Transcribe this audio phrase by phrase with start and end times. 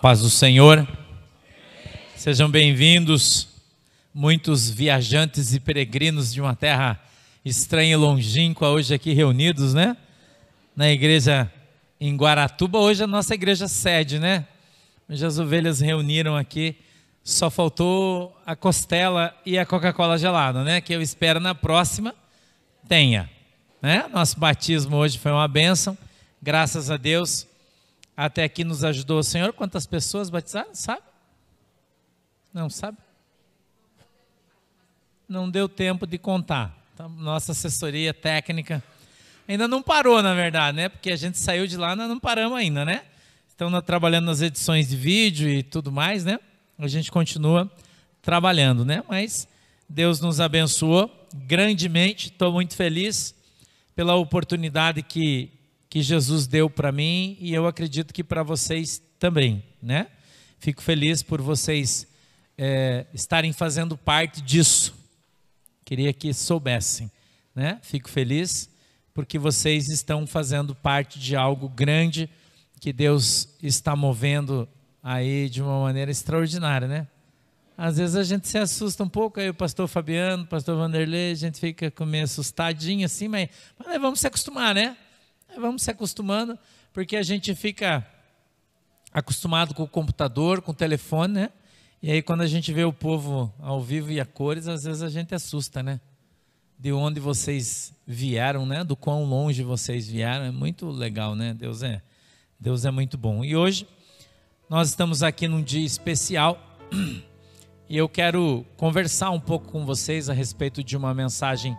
[0.00, 0.88] Paz do Senhor.
[2.16, 3.48] Sejam bem-vindos,
[4.14, 6.98] muitos viajantes e peregrinos de uma terra
[7.44, 9.94] estranha e longínqua, hoje aqui reunidos, né?
[10.74, 11.52] Na igreja
[12.00, 14.46] em Guaratuba, hoje a nossa igreja sede, né?
[15.06, 16.76] Hoje as ovelhas reuniram aqui,
[17.22, 20.80] só faltou a costela e a Coca-Cola gelada, né?
[20.80, 22.14] Que eu espero na próxima
[22.88, 23.28] tenha,
[23.82, 24.06] né?
[24.10, 25.96] Nosso batismo hoje foi uma bênção
[26.42, 27.46] Graças a Deus,
[28.24, 29.50] até aqui nos ajudou o Senhor.
[29.50, 30.74] Quantas pessoas batizaram?
[30.74, 31.00] Sabe?
[32.52, 32.98] Não sabe?
[35.26, 36.76] Não deu tempo de contar.
[36.92, 38.84] Então, nossa assessoria técnica
[39.48, 40.90] ainda não parou, na verdade, né?
[40.90, 43.04] Porque a gente saiu de lá, nós não paramos ainda, né?
[43.48, 46.38] Estamos trabalhando nas edições de vídeo e tudo mais, né?
[46.78, 47.70] A gente continua
[48.20, 49.02] trabalhando, né?
[49.08, 49.48] Mas
[49.88, 52.28] Deus nos abençoou grandemente.
[52.28, 53.34] Estou muito feliz
[53.94, 55.50] pela oportunidade que
[55.90, 60.06] que Jesus deu para mim e eu acredito que para vocês também, né?
[60.60, 62.06] Fico feliz por vocês
[62.56, 64.94] é, estarem fazendo parte disso.
[65.84, 67.10] Queria que soubessem,
[67.52, 67.80] né?
[67.82, 68.70] Fico feliz
[69.12, 72.30] porque vocês estão fazendo parte de algo grande
[72.80, 74.68] que Deus está movendo
[75.02, 77.08] aí de uma maneira extraordinária, né?
[77.76, 81.32] Às vezes a gente se assusta um pouco, aí o pastor Fabiano, o pastor Vanderlei,
[81.32, 83.48] a gente fica meio assustadinho assim, mas,
[83.84, 84.96] mas vamos se acostumar, né?
[85.60, 86.58] Vamos se acostumando,
[86.92, 88.06] porque a gente fica
[89.12, 91.50] acostumado com o computador, com o telefone, né?
[92.02, 95.02] E aí quando a gente vê o povo ao vivo e a cores, às vezes
[95.02, 96.00] a gente assusta, né?
[96.78, 98.82] De onde vocês vieram, né?
[98.82, 101.52] Do quão longe vocês vieram, é muito legal, né?
[101.52, 102.00] Deus é,
[102.58, 103.44] Deus é muito bom.
[103.44, 103.86] E hoje
[104.68, 106.58] nós estamos aqui num dia especial
[107.88, 111.76] e eu quero conversar um pouco com vocês a respeito de uma mensagem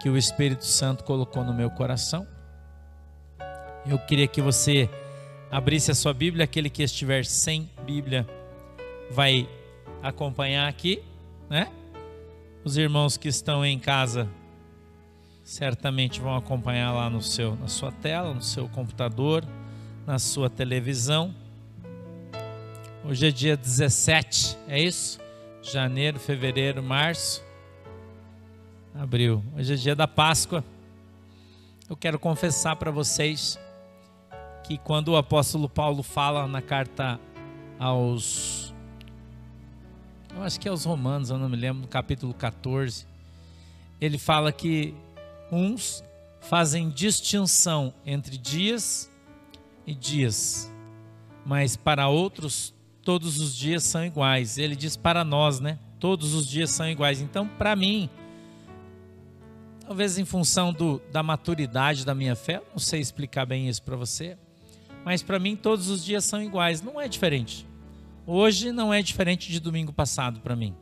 [0.00, 2.33] que o Espírito Santo colocou no meu coração.
[3.86, 4.88] Eu queria que você
[5.50, 8.26] abrisse a sua Bíblia, aquele que estiver sem Bíblia
[9.10, 9.46] vai
[10.02, 11.02] acompanhar aqui,
[11.50, 11.70] né?
[12.64, 14.26] Os irmãos que estão em casa
[15.42, 19.44] certamente vão acompanhar lá no seu, na sua tela, no seu computador,
[20.06, 21.34] na sua televisão.
[23.04, 25.20] Hoje é dia 17, é isso?
[25.62, 27.44] Janeiro, fevereiro, março,
[28.94, 29.44] abril.
[29.54, 30.64] Hoje é dia da Páscoa.
[31.86, 33.58] Eu quero confessar para vocês
[34.64, 37.20] que quando o apóstolo Paulo fala na carta
[37.78, 38.74] aos.
[40.34, 43.06] Eu acho que é aos Romanos, eu não me lembro, no capítulo 14,
[44.00, 44.94] ele fala que
[45.52, 46.02] uns
[46.40, 49.08] fazem distinção entre dias
[49.86, 50.72] e dias,
[51.46, 52.74] mas para outros
[53.04, 54.58] todos os dias são iguais.
[54.58, 55.78] Ele diz para nós, né?
[56.00, 57.20] Todos os dias são iguais.
[57.20, 58.08] Então, para mim,
[59.86, 63.94] talvez em função do, da maturidade da minha fé, não sei explicar bem isso para
[63.94, 64.36] você,
[65.04, 66.80] mas para mim todos os dias são iguais.
[66.80, 67.66] Não é diferente.
[68.26, 70.74] Hoje não é diferente de domingo passado para mim.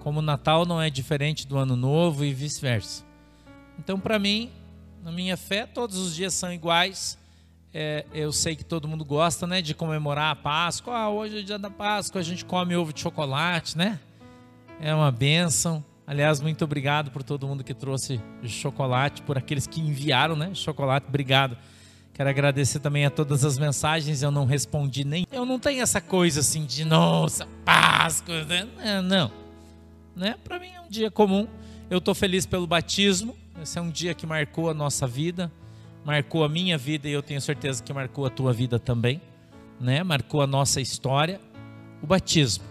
[0.00, 3.04] Como o Natal não é diferente do Ano Novo e vice-versa.
[3.78, 4.50] Então, para mim,
[5.02, 7.18] na minha fé, todos os dias são iguais.
[7.72, 10.96] É, eu sei que todo mundo gosta, né, de comemorar a Páscoa.
[10.96, 13.98] Ah, hoje é o dia da Páscoa, a gente come ovo de chocolate, né?
[14.80, 15.84] É uma benção.
[16.06, 20.54] Aliás, muito obrigado por todo mundo que trouxe chocolate, por aqueles que enviaram, né?
[20.54, 21.56] Chocolate, obrigado.
[22.14, 25.26] Quero agradecer também a todas as mensagens, eu não respondi nem.
[25.32, 28.68] Eu não tenho essa coisa assim de nossa, Páscoa, né?
[29.02, 29.32] Não.
[30.14, 30.36] Né?
[30.44, 31.48] Para mim é um dia comum.
[31.90, 33.36] Eu estou feliz pelo batismo.
[33.60, 35.50] Esse é um dia que marcou a nossa vida,
[36.04, 39.20] marcou a minha vida e eu tenho certeza que marcou a tua vida também,
[39.80, 40.04] né?
[40.04, 41.40] Marcou a nossa história,
[42.00, 42.64] o batismo,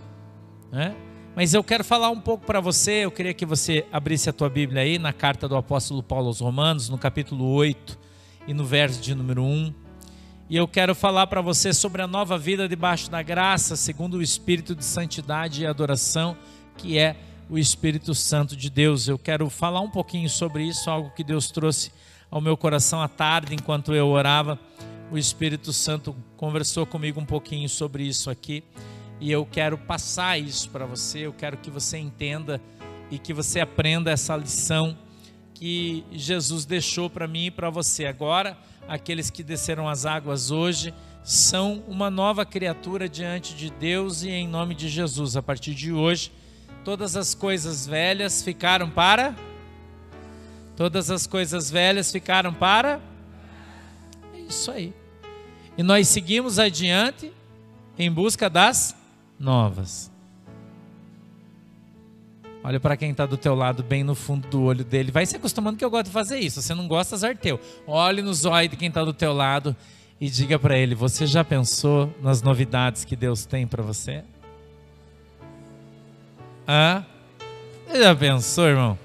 [0.71, 0.95] né?
[1.35, 4.49] Mas eu quero falar um pouco para você, eu queria que você abrisse a tua
[4.49, 8.02] Bíblia aí na carta do apóstolo Paulo aos Romanos, no capítulo 8
[8.47, 9.73] e no verso de número 1.
[10.49, 14.21] E eu quero falar para você sobre a nova vida debaixo da graça, segundo o
[14.21, 16.37] espírito de santidade e adoração,
[16.77, 17.15] que é
[17.49, 19.07] o Espírito Santo de Deus.
[19.07, 21.91] Eu quero falar um pouquinho sobre isso, algo que Deus trouxe
[22.29, 24.59] ao meu coração à tarde enquanto eu orava.
[25.11, 28.63] O Espírito Santo conversou comigo um pouquinho sobre isso aqui.
[29.19, 32.59] E eu quero passar isso para você, eu quero que você entenda
[33.09, 34.97] e que você aprenda essa lição
[35.53, 38.05] que Jesus deixou para mim e para você.
[38.05, 38.57] Agora,
[38.87, 44.47] aqueles que desceram as águas hoje são uma nova criatura diante de Deus e em
[44.47, 45.37] nome de Jesus.
[45.37, 46.31] A partir de hoje,
[46.83, 49.35] todas as coisas velhas ficaram para
[50.75, 52.99] Todas as coisas velhas ficaram para
[54.33, 54.93] É isso aí.
[55.77, 57.31] E nós seguimos adiante
[57.97, 58.95] em busca das
[59.39, 60.12] novas.
[62.63, 65.11] Olha para quem está do teu lado, bem no fundo do olho dele.
[65.11, 66.61] Vai se acostumando que eu gosto de fazer isso.
[66.61, 67.59] Se você não gosta, azar teu.
[67.85, 69.75] Olhe nos olhos de quem está do teu lado
[70.19, 74.23] e diga para ele: Você já pensou nas novidades que Deus tem para você?
[76.65, 77.05] Hã?
[77.85, 78.97] Você já pensou, irmão?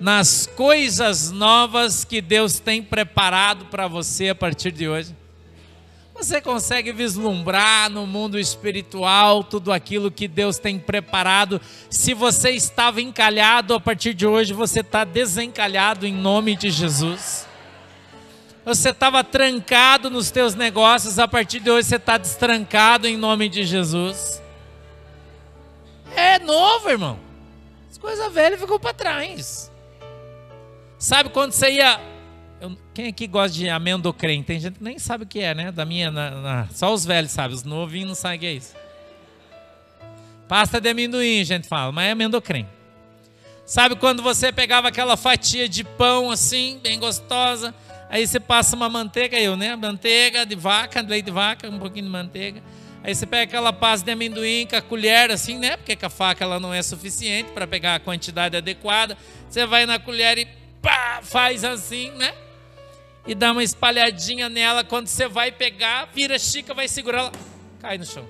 [0.00, 5.14] Nas coisas novas que Deus tem preparado para você a partir de hoje?
[6.16, 11.60] Você consegue vislumbrar no mundo espiritual tudo aquilo que Deus tem preparado?
[11.90, 17.46] Se você estava encalhado, a partir de hoje você está desencalhado em nome de Jesus.
[18.64, 23.50] Você estava trancado nos teus negócios, a partir de hoje você está destrancado em nome
[23.50, 24.42] de Jesus.
[26.16, 27.18] É novo, irmão.
[27.90, 29.70] As coisas velhas ficou para trás.
[30.98, 32.00] Sabe quando você ia
[32.60, 34.42] eu, quem aqui gosta de amendocrem?
[34.42, 35.70] Tem gente que nem sabe o que é, né?
[35.70, 38.52] Da minha, na, na, só os velhos sabem, os novinhos não sabem o que é
[38.52, 38.74] isso.
[40.48, 42.66] Pasta de amendoim, gente fala, mas é amendocrem.
[43.64, 47.74] Sabe quando você pegava aquela fatia de pão assim, bem gostosa,
[48.08, 49.74] aí você passa uma manteiga, eu, né?
[49.74, 52.62] Manteiga de vaca, leite de vaca, um pouquinho de manteiga.
[53.02, 55.76] Aí você pega aquela pasta de amendoim com a colher assim, né?
[55.76, 59.18] Porque a faca ela não é suficiente para pegar a quantidade adequada.
[59.48, 60.46] Você vai na colher e
[60.80, 62.32] pá, faz assim, né?
[63.26, 64.84] E dá uma espalhadinha nela.
[64.84, 67.32] Quando você vai pegar, vira chica, vai segurar ela,
[67.80, 68.26] cai no chão.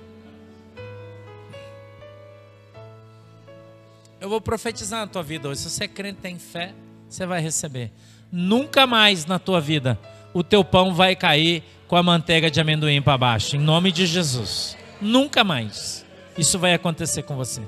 [4.19, 5.61] Eu vou profetizar na tua vida hoje.
[5.61, 6.73] Se você é crente tem fé,
[7.07, 7.91] você vai receber.
[8.31, 9.97] Nunca mais na tua vida
[10.33, 14.05] o teu pão vai cair com a manteiga de amendoim para baixo, em nome de
[14.05, 14.77] Jesus.
[14.99, 16.05] Nunca mais.
[16.37, 17.61] Isso vai acontecer com você.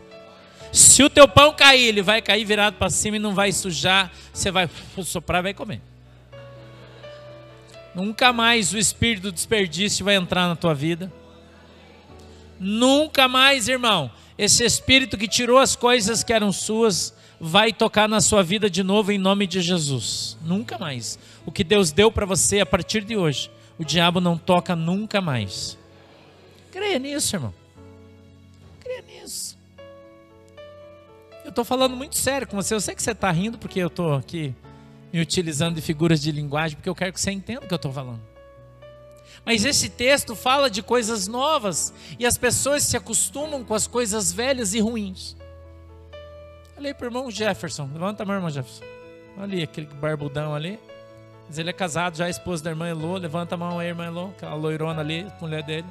[0.72, 4.12] Se o teu pão cair, ele vai cair virado para cima e não vai sujar,
[4.31, 4.70] você vai
[5.04, 5.81] soprar e vai comer.
[7.94, 11.12] Nunca mais o espírito do desperdício vai entrar na tua vida.
[12.60, 18.20] Nunca mais, irmão, esse espírito que tirou as coisas que eram suas vai tocar na
[18.20, 20.38] sua vida de novo em nome de Jesus.
[20.44, 21.18] Nunca mais.
[21.46, 25.22] O que Deus deu para você a partir de hoje, o diabo não toca nunca
[25.22, 25.78] mais.
[26.72, 27.54] Creia nisso, irmão.
[28.81, 29.58] Creia nisso.
[31.44, 32.74] Eu estou falando muito sério com você.
[32.74, 34.54] Eu sei que você está rindo porque eu estou aqui
[35.11, 37.78] me utilizando de figuras de linguagem, porque eu quero que você entenda o que eu
[37.78, 38.21] estou falando.
[39.45, 44.31] Mas esse texto fala de coisas novas e as pessoas se acostumam com as coisas
[44.31, 45.35] velhas e ruins.
[46.78, 47.89] Olha para o irmão Jefferson.
[47.92, 48.83] Levanta a mão, irmão Jefferson.
[49.37, 50.80] Olha ali, aquele barbudão ali.
[51.47, 53.18] Mas ele é casado, já é esposo da irmã Elô.
[53.18, 55.87] Levanta a mão aí, irmã Elô, aquela loirona ali, mulher dele.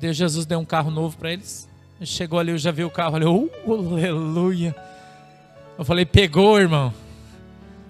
[0.00, 1.68] Deus Jesus deu um carro novo para eles.
[1.98, 3.24] Ele chegou ali, eu já vi o carro ali.
[3.24, 4.74] Oh, aleluia.
[5.78, 6.92] Eu falei, pegou, irmão.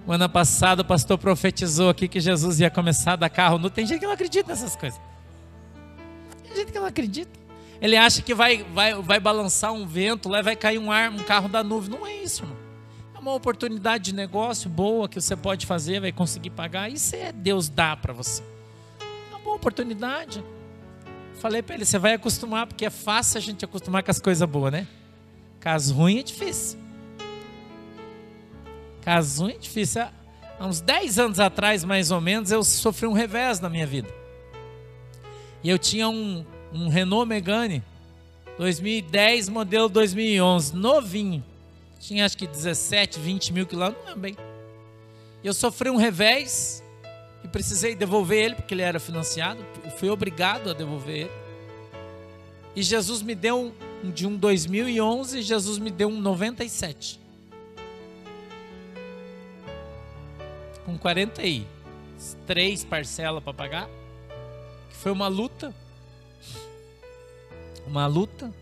[0.07, 3.71] O ano passado o pastor profetizou aqui que Jesus ia começar a dar carro novo.
[3.71, 5.01] Tem gente que não acredita nessas coisas.
[6.43, 7.31] Tem gente que não acredita.
[7.81, 11.19] Ele acha que vai, vai, vai balançar um vento, lá vai cair um ar, um
[11.19, 11.91] carro da nuvem.
[11.91, 12.57] Não é isso, irmão.
[13.15, 16.91] É uma oportunidade de negócio boa que você pode fazer, vai conseguir pagar.
[16.91, 18.43] Isso é Deus dá para você.
[19.01, 20.43] É uma boa oportunidade.
[21.41, 24.49] Falei para ele, você vai acostumar, porque é fácil a gente acostumar com as coisas
[24.49, 24.87] boas, né?
[25.59, 26.82] Caso ruim é difícil.
[29.03, 30.03] Caso é difícil.
[30.59, 34.09] Há uns 10 anos atrás, mais ou menos, eu sofri um revés na minha vida.
[35.63, 37.83] E eu tinha um, um Renault Megane
[38.59, 41.45] 2010, modelo 2011, novinho.
[41.99, 44.37] Tinha acho que 17, 20 mil quilômetros, não é bem.
[45.43, 46.83] Eu sofri um revés
[47.45, 49.65] e precisei devolver ele, porque ele era financiado.
[49.85, 51.31] Eu fui obrigado a devolver ele.
[52.75, 57.22] E Jesus me deu um, de um 2011, Jesus me deu um 97.
[60.85, 63.89] Com 43 parcelas para pagar.
[64.91, 65.75] Que foi uma luta.
[67.87, 68.53] Uma luta.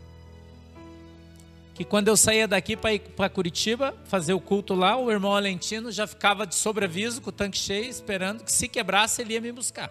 [1.74, 5.34] Que quando eu saía daqui para ir para Curitiba, fazer o culto lá, o irmão
[5.34, 9.40] Alentino já ficava de sobreaviso com o tanque cheio, esperando que se quebrasse ele ia
[9.40, 9.90] me buscar.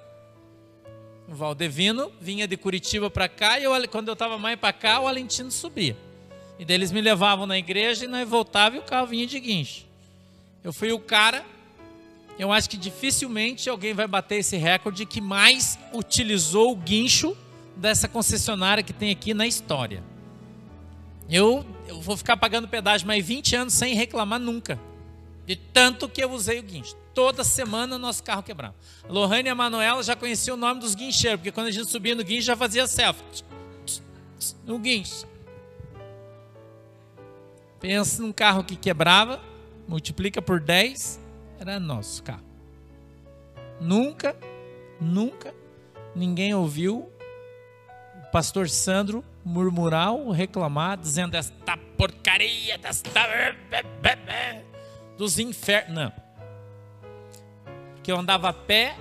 [1.27, 4.99] O Valdevino vinha de Curitiba para cá e eu, quando eu estava mais para cá,
[4.99, 5.95] o Alentino subia.
[6.59, 9.39] E daí eles me levavam na igreja e nós voltava e o carro vinha de
[9.39, 9.85] guincho.
[10.63, 11.45] Eu fui o cara
[12.39, 17.35] eu acho que dificilmente alguém vai bater esse recorde que mais utilizou o guincho
[17.75, 20.01] dessa concessionária que tem aqui na história.
[21.29, 24.79] Eu, eu vou ficar pagando pedágio mais 20 anos sem reclamar nunca.
[25.45, 26.95] De tanto que eu usei o guincho.
[27.13, 28.75] Toda semana nosso carro quebrava.
[29.03, 31.89] A Lohane e a Manuela já conheciam o nome dos guincheiros, porque quando a gente
[31.89, 33.43] subia no guincho já fazia selfie.
[34.65, 35.27] No guincho.
[37.81, 39.41] Pensa num carro que quebrava,
[39.87, 41.19] multiplica por 10,
[41.59, 42.43] era nosso carro.
[43.79, 44.35] Nunca,
[44.99, 45.53] nunca
[46.15, 47.11] ninguém ouviu
[48.15, 53.09] o pastor Sandro murmurar ou reclamar, dizendo esta porcaria, desta.
[55.17, 55.95] dos infernos.
[55.95, 56.13] Não.
[58.03, 58.95] Que eu andava a pé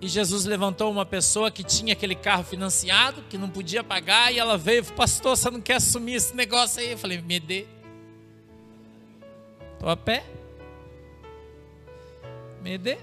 [0.00, 4.38] E Jesus levantou uma pessoa que tinha aquele carro financiado, que não podia pagar, e
[4.38, 6.92] ela veio e falou: Pastor, você não quer assumir esse negócio aí?
[6.92, 7.66] Eu falei: Me dê.
[9.74, 10.37] Estou a pé.
[12.62, 12.98] Me dê.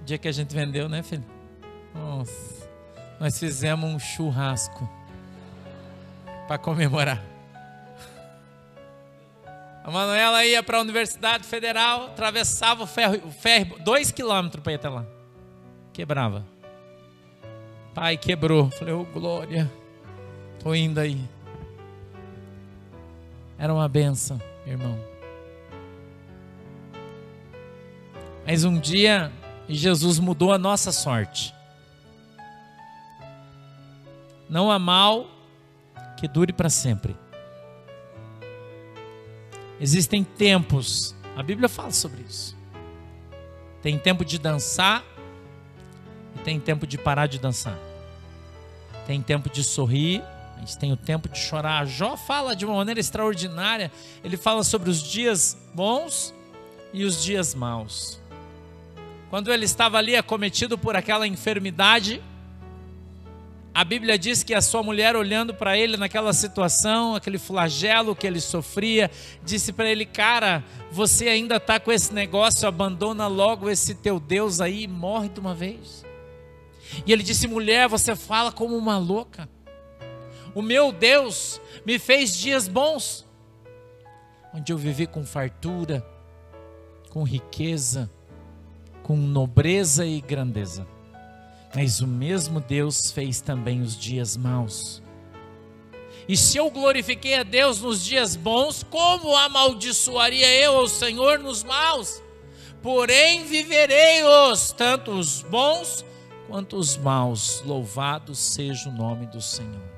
[0.00, 1.24] O dia que a gente vendeu, né, filho?
[1.94, 2.68] Nossa,
[3.20, 4.88] nós fizemos um churrasco
[6.48, 7.22] para comemorar.
[9.84, 14.72] A Manuela ia para a Universidade Federal, atravessava o ferro, o ferro dois quilômetros para
[14.72, 15.04] ir até lá.
[15.92, 16.44] Quebrava.
[17.94, 18.70] Pai, quebrou.
[18.70, 19.70] Falei, ô oh, glória,
[20.60, 21.20] tô indo aí.
[23.58, 25.11] Era uma benção, irmão.
[28.46, 29.32] Mas um dia
[29.68, 31.54] Jesus mudou a nossa sorte.
[34.48, 35.26] Não há mal
[36.18, 37.16] que dure para sempre.
[39.80, 42.56] Existem tempos, a Bíblia fala sobre isso.
[43.80, 45.02] Tem tempo de dançar
[46.36, 47.78] e tem tempo de parar de dançar.
[49.06, 50.22] Tem tempo de sorrir,
[50.60, 51.84] mas tem o tempo de chorar.
[51.86, 53.90] Jó fala de uma maneira extraordinária.
[54.22, 56.32] Ele fala sobre os dias bons
[56.92, 58.21] e os dias maus.
[59.32, 62.22] Quando ele estava ali acometido por aquela enfermidade,
[63.72, 68.26] a Bíblia diz que a sua mulher, olhando para ele naquela situação, aquele flagelo que
[68.26, 69.10] ele sofria,
[69.42, 74.60] disse para ele: Cara, você ainda está com esse negócio, abandona logo esse teu Deus
[74.60, 76.04] aí e morre de uma vez.
[77.06, 79.48] E ele disse: Mulher, você fala como uma louca.
[80.54, 83.26] O meu Deus me fez dias bons,
[84.52, 86.06] onde eu vivi com fartura,
[87.08, 88.10] com riqueza,
[89.02, 90.86] com nobreza e grandeza.
[91.74, 95.02] Mas o mesmo Deus fez também os dias maus.
[96.28, 101.64] E se eu glorifiquei a Deus nos dias bons, como amaldiçoaria eu ao Senhor nos
[101.64, 102.22] maus?
[102.82, 106.04] Porém viverei-os, tanto os bons
[106.48, 107.62] quanto os maus.
[107.64, 109.91] Louvado seja o nome do Senhor.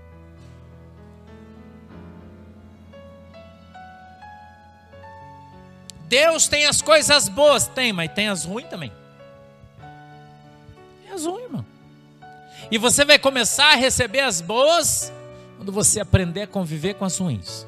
[6.14, 8.92] Deus tem as coisas boas, tem, mas tem as ruins também
[11.14, 11.64] as ruins, irmão.
[12.70, 15.12] E você vai começar a receber as boas
[15.56, 17.66] quando você aprender a conviver com as ruins.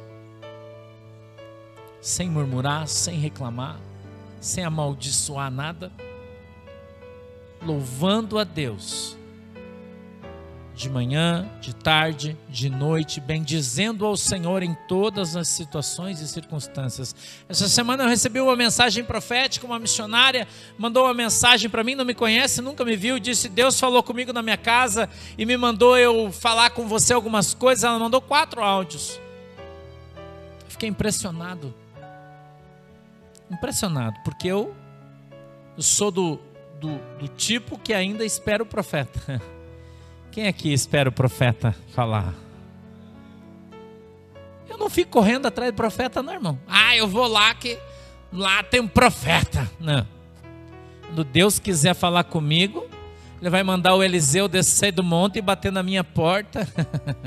[2.01, 3.79] Sem murmurar, sem reclamar,
[4.41, 5.91] sem amaldiçoar nada,
[7.63, 9.17] louvando a Deus
[10.77, 17.17] de manhã, de tarde, de noite, bendizendo ao Senhor em todas as situações e circunstâncias.
[17.49, 22.05] Essa semana eu recebi uma mensagem profética, uma missionária mandou uma mensagem para mim, não
[22.05, 25.97] me conhece, nunca me viu, disse: Deus falou comigo na minha casa e me mandou
[25.97, 27.83] eu falar com você algumas coisas.
[27.83, 29.19] Ela mandou quatro áudios.
[30.69, 31.75] Fiquei impressionado.
[33.51, 34.75] Impressionado, porque eu,
[35.75, 36.39] eu sou do,
[36.79, 39.41] do, do tipo que ainda espera o profeta.
[40.37, 42.35] Quem aqui espera o profeta falar?
[44.69, 46.59] Eu não fico correndo atrás do profeta, não, irmão.
[46.69, 47.79] Ah, eu vou lá que
[48.31, 49.67] lá tem um profeta.
[49.81, 50.07] Não.
[51.07, 52.87] Quando Deus quiser falar comigo,
[53.41, 56.69] Ele vai mandar o Eliseu descer do monte e bater na minha porta.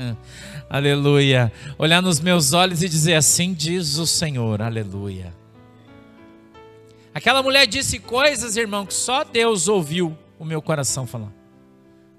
[0.70, 1.52] Aleluia.
[1.76, 4.62] Olhar nos meus olhos e dizer assim: diz o Senhor.
[4.62, 5.34] Aleluia.
[7.12, 11.39] Aquela mulher disse coisas, irmão, que só Deus ouviu o meu coração falar.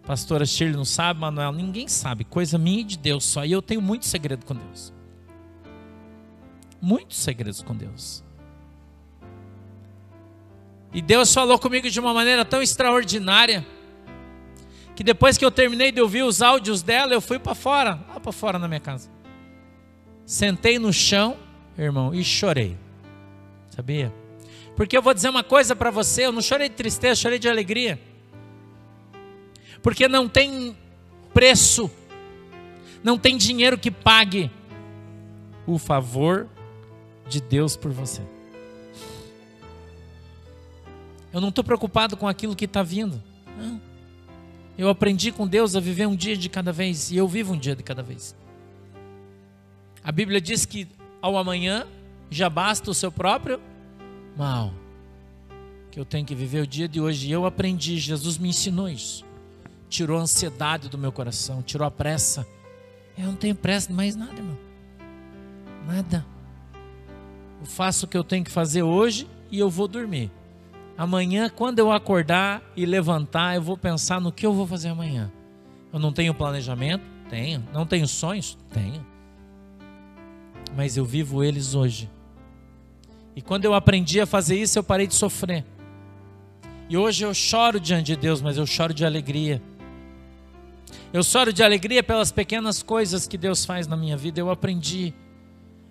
[0.05, 2.23] Pastora Shirley não sabe, Manuel, ninguém sabe.
[2.23, 3.45] Coisa minha e de Deus só.
[3.45, 4.91] E eu tenho muito segredo com Deus.
[6.81, 8.23] Muitos segredos com Deus.
[10.93, 13.65] E Deus falou comigo de uma maneira tão extraordinária
[14.95, 18.19] que depois que eu terminei de ouvir os áudios dela, eu fui para fora, lá
[18.19, 19.09] para fora na minha casa.
[20.25, 21.37] Sentei no chão,
[21.77, 22.77] irmão, e chorei.
[23.69, 24.13] Sabia?
[24.75, 27.47] Porque eu vou dizer uma coisa para você, eu não chorei de tristeza, chorei de
[27.47, 27.99] alegria
[29.81, 30.75] porque não tem
[31.33, 31.89] preço,
[33.03, 34.51] não tem dinheiro que pague
[35.65, 36.47] o favor
[37.27, 38.21] de Deus por você.
[41.33, 43.21] Eu não estou preocupado com aquilo que está vindo.
[44.77, 47.57] Eu aprendi com Deus a viver um dia de cada vez e eu vivo um
[47.57, 48.35] dia de cada vez.
[50.03, 50.87] A Bíblia diz que
[51.21, 51.87] ao amanhã
[52.29, 53.61] já basta o seu próprio
[54.35, 54.73] mal.
[55.89, 57.27] Que eu tenho que viver o dia de hoje.
[57.27, 59.30] E eu aprendi, Jesus me ensinou isso
[59.91, 62.47] tirou a ansiedade do meu coração, tirou a pressa.
[63.17, 64.57] Eu não tenho pressa de mais nada, irmão.
[65.85, 66.25] Nada.
[67.59, 70.31] Eu faço o que eu tenho que fazer hoje e eu vou dormir.
[70.97, 75.29] Amanhã, quando eu acordar e levantar, eu vou pensar no que eu vou fazer amanhã.
[75.91, 77.03] Eu não tenho planejamento?
[77.29, 77.63] Tenho.
[77.73, 78.57] Não tenho sonhos?
[78.73, 79.05] Tenho.
[80.75, 82.09] Mas eu vivo eles hoje.
[83.35, 85.65] E quando eu aprendi a fazer isso, eu parei de sofrer.
[86.89, 89.61] E hoje eu choro diante de Deus, mas eu choro de alegria.
[91.13, 94.39] Eu choro de alegria pelas pequenas coisas que Deus faz na minha vida.
[94.39, 95.13] Eu aprendi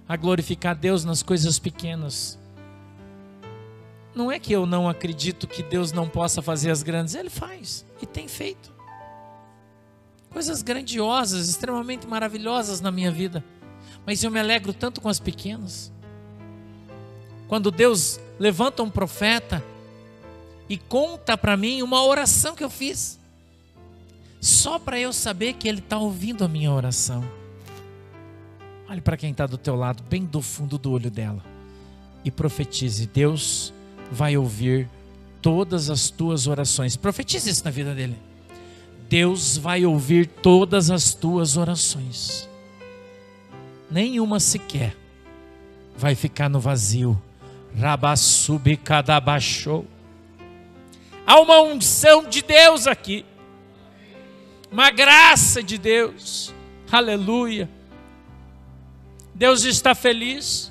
[0.08, 2.38] a glorificar Deus nas coisas pequenas.
[4.14, 7.86] Não é que eu não acredito que Deus não possa fazer as grandes, Ele faz
[8.02, 8.72] e tem feito.
[10.30, 13.44] Coisas grandiosas, extremamente maravilhosas na minha vida.
[14.04, 15.92] Mas eu me alegro tanto com as pequenas.
[17.46, 19.62] Quando Deus levanta um profeta
[20.68, 23.19] e conta para mim uma oração que eu fiz,
[24.40, 27.24] só para eu saber que Ele está ouvindo a minha oração.
[28.88, 31.44] Olhe para quem está do teu lado, bem do fundo do olho dela,
[32.24, 33.72] e profetize: Deus
[34.10, 34.88] vai ouvir
[35.42, 36.96] todas as tuas orações.
[36.96, 38.16] Profetize isso na vida dele.
[39.08, 42.48] Deus vai ouvir todas as tuas orações.
[43.90, 44.94] Nenhuma sequer
[45.96, 47.20] vai ficar no vazio.
[47.76, 49.84] Rabassubicadabachou.
[51.26, 53.24] Há uma unção de Deus aqui.
[54.70, 56.54] Uma graça de Deus.
[56.90, 57.68] Aleluia.
[59.34, 60.70] Deus está feliz.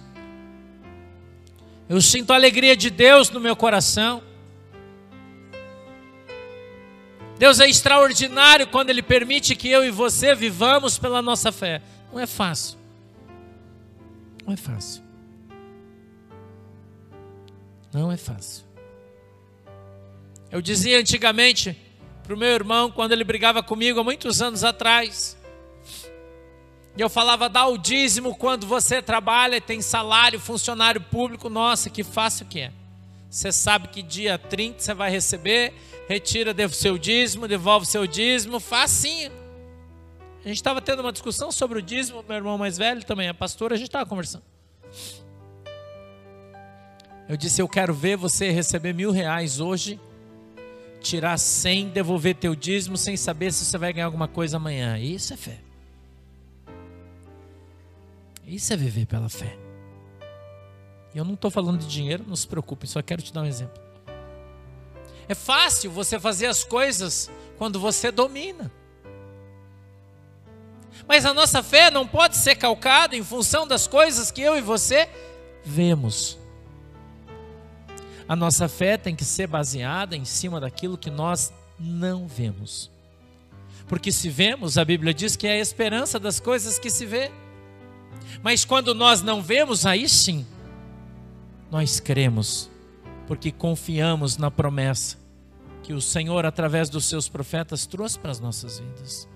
[1.89, 4.23] Eu sinto a alegria de Deus no meu coração.
[7.37, 11.81] Deus é extraordinário quando Ele permite que eu e você vivamos pela nossa fé.
[12.11, 12.77] Não é fácil.
[14.45, 15.03] Não é fácil.
[17.93, 18.65] Não é fácil.
[20.51, 21.75] Eu dizia antigamente
[22.29, 25.35] para o meu irmão, quando ele brigava comigo há muitos anos atrás,
[26.95, 31.89] e eu falava, dá o dízimo quando você trabalha e tem salário, funcionário público, nossa,
[31.89, 32.71] que fácil que é.
[33.31, 35.73] Você sabe que dia 30 você vai receber,
[36.07, 39.31] retira o seu dízimo, devolve o seu dízimo, facinho.
[40.45, 43.33] A gente estava tendo uma discussão sobre o dízimo, meu irmão mais velho também é
[43.33, 44.43] pastor, a gente estava conversando.
[47.27, 49.99] Eu disse, eu quero ver você receber mil reais hoje,
[51.01, 54.97] tirar cem, devolver teu dízimo, sem saber se você vai ganhar alguma coisa amanhã.
[54.97, 55.59] Isso é fé.
[58.47, 59.55] Isso é viver pela fé.
[61.13, 63.79] Eu não estou falando de dinheiro, não se preocupe, só quero te dar um exemplo.
[65.27, 68.71] É fácil você fazer as coisas quando você domina.
[71.07, 74.61] Mas a nossa fé não pode ser calcada em função das coisas que eu e
[74.61, 75.07] você
[75.63, 76.38] vemos.
[78.29, 82.91] A nossa fé tem que ser baseada em cima daquilo que nós não vemos.
[83.87, 87.31] Porque se vemos, a Bíblia diz que é a esperança das coisas que se vê.
[88.43, 90.45] Mas quando nós não vemos, aí sim,
[91.71, 92.69] nós cremos,
[93.25, 95.17] porque confiamos na promessa
[95.81, 99.27] que o Senhor, através dos seus profetas, trouxe para as nossas vidas.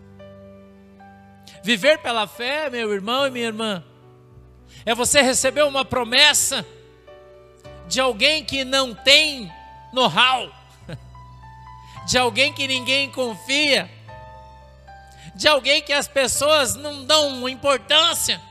[1.63, 3.83] Viver pela fé, meu irmão e minha irmã,
[4.85, 6.63] é você receber uma promessa
[7.93, 9.53] de alguém que não tem
[9.93, 10.51] know-how,
[12.07, 13.87] de alguém que ninguém confia,
[15.35, 18.41] de alguém que as pessoas não dão importância.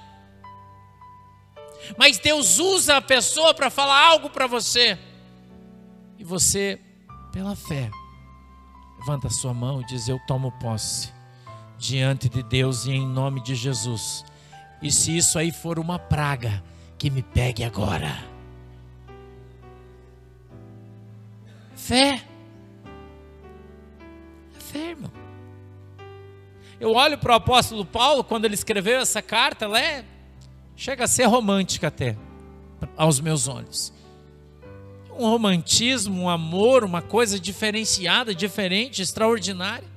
[1.98, 4.96] Mas Deus usa a pessoa para falar algo para você.
[6.16, 6.78] E você,
[7.32, 7.90] pela fé,
[9.00, 11.12] levanta a sua mão e diz: Eu tomo posse
[11.76, 14.24] diante de Deus e em nome de Jesus.
[14.80, 16.62] E se isso aí for uma praga,
[16.96, 18.31] que me pegue agora.
[21.82, 22.22] Fé.
[24.56, 25.10] É fé, irmão.
[26.78, 30.04] Eu olho para o apóstolo Paulo, quando ele escreveu essa carta, ela é
[30.76, 32.16] chega a ser romântica até,
[32.96, 33.92] aos meus olhos.
[35.18, 39.88] Um romantismo, um amor, uma coisa diferenciada, diferente, extraordinária.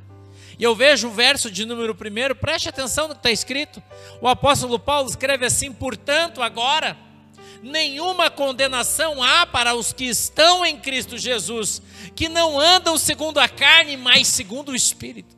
[0.57, 3.81] E eu vejo o verso de número primeiro, preste atenção no que está escrito.
[4.19, 6.97] O apóstolo Paulo escreve assim: portanto, agora,
[7.65, 11.81] nenhuma condenação há para os que estão em Cristo Jesus,
[12.15, 15.35] que não andam segundo a carne, mas segundo o Espírito.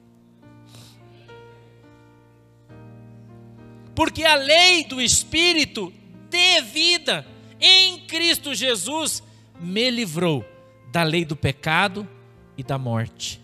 [3.98, 5.92] porque a lei do Espírito
[6.30, 7.26] de vida
[7.60, 9.24] em Cristo Jesus
[9.60, 10.46] me livrou
[10.92, 12.08] da lei do pecado
[12.56, 13.42] e da morte.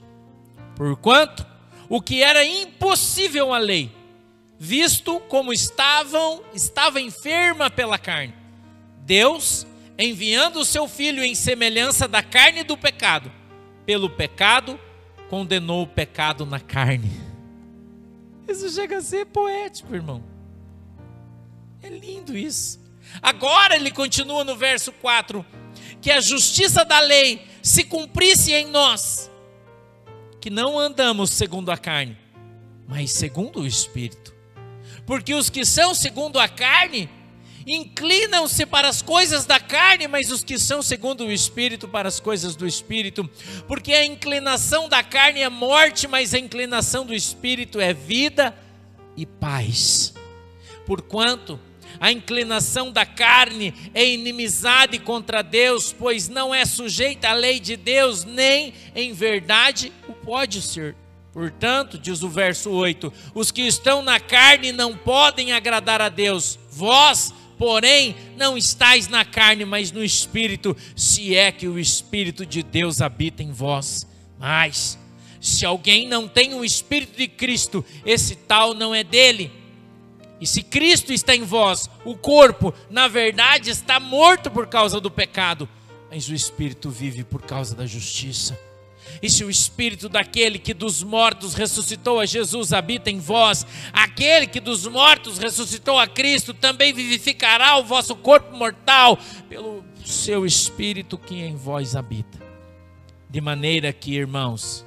[0.75, 1.43] Porquanto
[1.89, 3.91] o que era impossível à lei,
[4.59, 8.35] visto como estavam, estava enferma pela carne,
[9.05, 13.31] Deus, enviando o seu filho em semelhança da carne do pecado,
[13.85, 14.79] pelo pecado
[15.29, 17.11] condenou o pecado na carne.
[18.47, 20.23] Isso chega a ser poético, irmão.
[21.81, 22.79] É lindo isso.
[23.21, 25.45] Agora ele continua no verso 4:
[26.01, 29.29] que a justiça da lei se cumprisse em nós,
[30.39, 32.17] que não andamos segundo a carne,
[32.87, 34.33] mas segundo o Espírito.
[35.05, 37.09] Porque os que são segundo a carne
[37.65, 42.19] inclinam-se para as coisas da carne, mas os que são segundo o Espírito para as
[42.19, 43.29] coisas do Espírito.
[43.67, 48.55] Porque a inclinação da carne é morte, mas a inclinação do Espírito é vida
[49.15, 50.13] e paz.
[50.85, 51.59] Porquanto
[51.99, 57.77] a inclinação da carne é inimizade contra Deus, pois não é sujeita à lei de
[57.77, 60.95] Deus, nem em verdade o pode ser.
[61.31, 66.59] Portanto, diz o verso 8: os que estão na carne não podem agradar a Deus.
[66.69, 72.63] Vós, porém, não estáis na carne, mas no espírito, se é que o espírito de
[72.63, 74.07] Deus habita em vós.
[74.39, 74.97] Mas
[75.39, 79.51] se alguém não tem o espírito de Cristo, esse tal não é dele.
[80.39, 85.09] E se Cristo está em vós, o corpo, na verdade, está morto por causa do
[85.09, 85.69] pecado,
[86.09, 88.59] mas o espírito vive por causa da justiça.
[89.23, 94.45] E se o espírito daquele que dos mortos ressuscitou a Jesus habita em vós, aquele
[94.45, 101.17] que dos mortos ressuscitou a Cristo também vivificará o vosso corpo mortal pelo seu espírito
[101.17, 102.43] que em vós habita.
[103.29, 104.85] De maneira que, irmãos,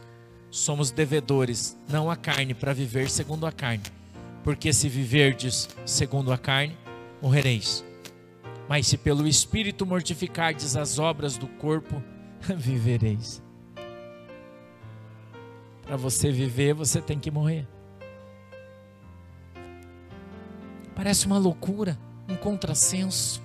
[0.50, 3.82] somos devedores, não a carne, para viver segundo a carne
[4.46, 6.78] porque se viverdes segundo a carne,
[7.20, 7.84] morrereis.
[8.68, 12.00] Mas se pelo Espírito mortificardes as obras do corpo,
[12.56, 13.42] vivereis.
[15.86, 17.66] Para você viver, você tem que morrer.
[20.94, 23.40] Parece uma loucura, um contrassenso.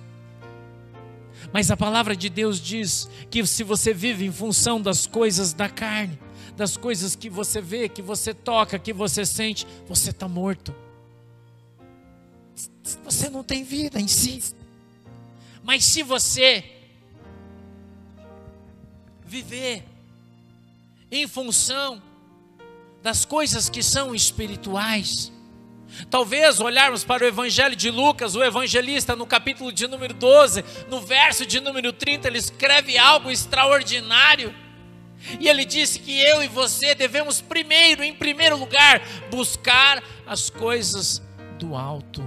[1.50, 5.70] Mas a palavra de Deus diz que se você vive em função das coisas da
[5.70, 6.18] carne,
[6.56, 10.74] das coisas que você vê, que você toca, que você sente, você está morto
[13.04, 14.54] você não tem vida em si.
[15.62, 16.64] Mas se você
[19.24, 19.84] viver
[21.10, 22.02] em função
[23.02, 25.32] das coisas que são espirituais,
[26.10, 31.00] Talvez olharmos para o Evangelho de Lucas, o evangelista, no capítulo de número 12, no
[31.00, 34.54] verso de número 30, ele escreve algo extraordinário.
[35.38, 41.22] E ele disse que eu e você devemos primeiro, em primeiro lugar, buscar as coisas
[41.58, 42.26] do alto.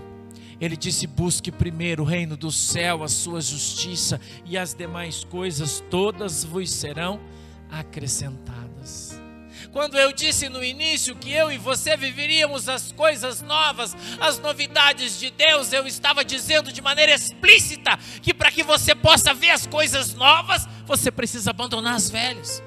[0.62, 5.84] Ele disse: busque primeiro o reino do céu, a sua justiça, e as demais coisas
[5.90, 7.20] todas vos serão
[7.70, 8.65] acrescentadas.
[9.76, 15.20] Quando eu disse no início que eu e você viveríamos as coisas novas, as novidades
[15.20, 19.68] de Deus, eu estava dizendo de maneira explícita que para que você possa ver as
[19.68, 22.64] coisas novas, você precisa abandonar as velhas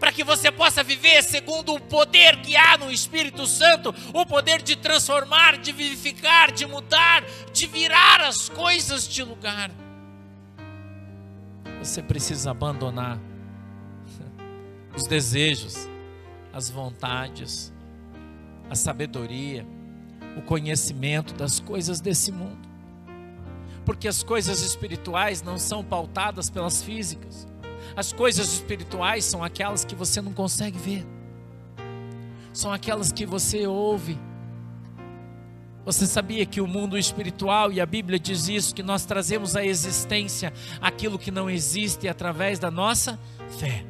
[0.00, 4.62] para que você possa viver segundo o poder que há no Espírito Santo o poder
[4.62, 9.70] de transformar, de vivificar, de mudar, de virar as coisas de lugar.
[11.80, 13.20] Você precisa abandonar
[14.96, 15.86] os desejos,
[16.54, 17.72] as vontades,
[18.70, 19.66] a sabedoria,
[20.36, 22.68] o conhecimento das coisas desse mundo.
[23.84, 27.46] Porque as coisas espirituais não são pautadas pelas físicas.
[27.96, 31.04] As coisas espirituais são aquelas que você não consegue ver,
[32.52, 34.16] são aquelas que você ouve.
[35.84, 39.64] Você sabia que o mundo espiritual, e a Bíblia diz isso, que nós trazemos à
[39.64, 43.18] existência aquilo que não existe através da nossa
[43.58, 43.84] fé.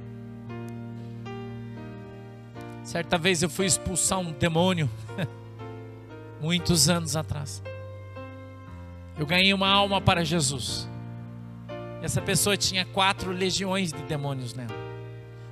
[2.84, 4.88] Certa vez eu fui expulsar um demônio,
[6.40, 7.62] muitos anos atrás.
[9.18, 10.88] Eu ganhei uma alma para Jesus.
[12.02, 14.84] Essa pessoa tinha quatro legiões de demônios nela.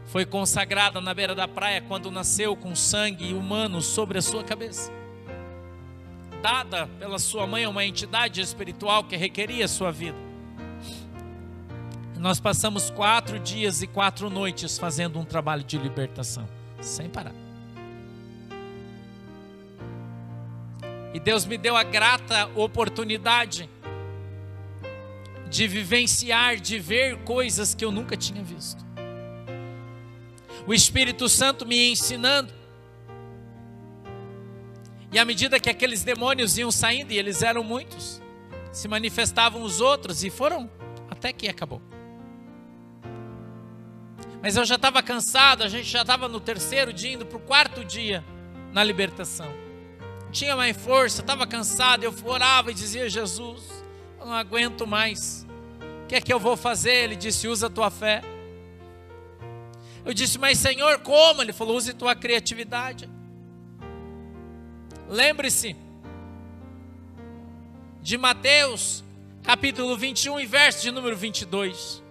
[0.04, 4.92] Foi consagrada na beira da praia quando nasceu com sangue humano sobre a sua cabeça.
[6.42, 10.18] Dada pela sua mãe a uma entidade espiritual que requeria sua vida.
[12.18, 16.46] Nós passamos quatro dias e quatro noites fazendo um trabalho de libertação,
[16.82, 17.34] sem parar.
[21.14, 23.68] E Deus me deu a grata oportunidade
[25.48, 28.82] de vivenciar, de ver coisas que eu nunca tinha visto.
[30.66, 32.52] O Espírito Santo me ensinando.
[35.12, 38.22] E à medida que aqueles demônios iam saindo, e eles eram muitos,
[38.72, 40.70] se manifestavam os outros, e foram
[41.10, 41.82] até que acabou.
[44.42, 47.40] Mas eu já estava cansado, a gente já estava no terceiro dia, indo para o
[47.40, 48.24] quarto dia
[48.72, 49.54] na libertação.
[50.32, 53.62] Tinha mais força, estava cansado, eu orava e dizia: Jesus,
[54.18, 55.46] eu não aguento mais
[56.12, 57.04] que é que eu vou fazer?
[57.04, 58.20] Ele disse: usa a tua fé.
[60.04, 61.40] Eu disse: mas Senhor, como?
[61.40, 63.08] Ele falou: use tua criatividade.
[65.08, 65.74] Lembre-se
[68.02, 69.02] de Mateus,
[69.42, 72.02] capítulo 21 e verso de número 22.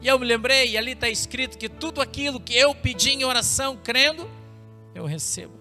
[0.00, 3.24] E eu me lembrei, e ali está escrito que tudo aquilo que eu pedi em
[3.24, 4.28] oração, crendo,
[4.94, 5.52] eu recebo.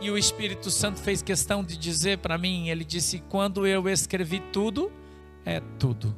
[0.00, 4.40] e o Espírito Santo fez questão de dizer para mim: ele disse, quando eu escrevi
[4.52, 4.92] tudo,
[5.44, 6.14] é tudo.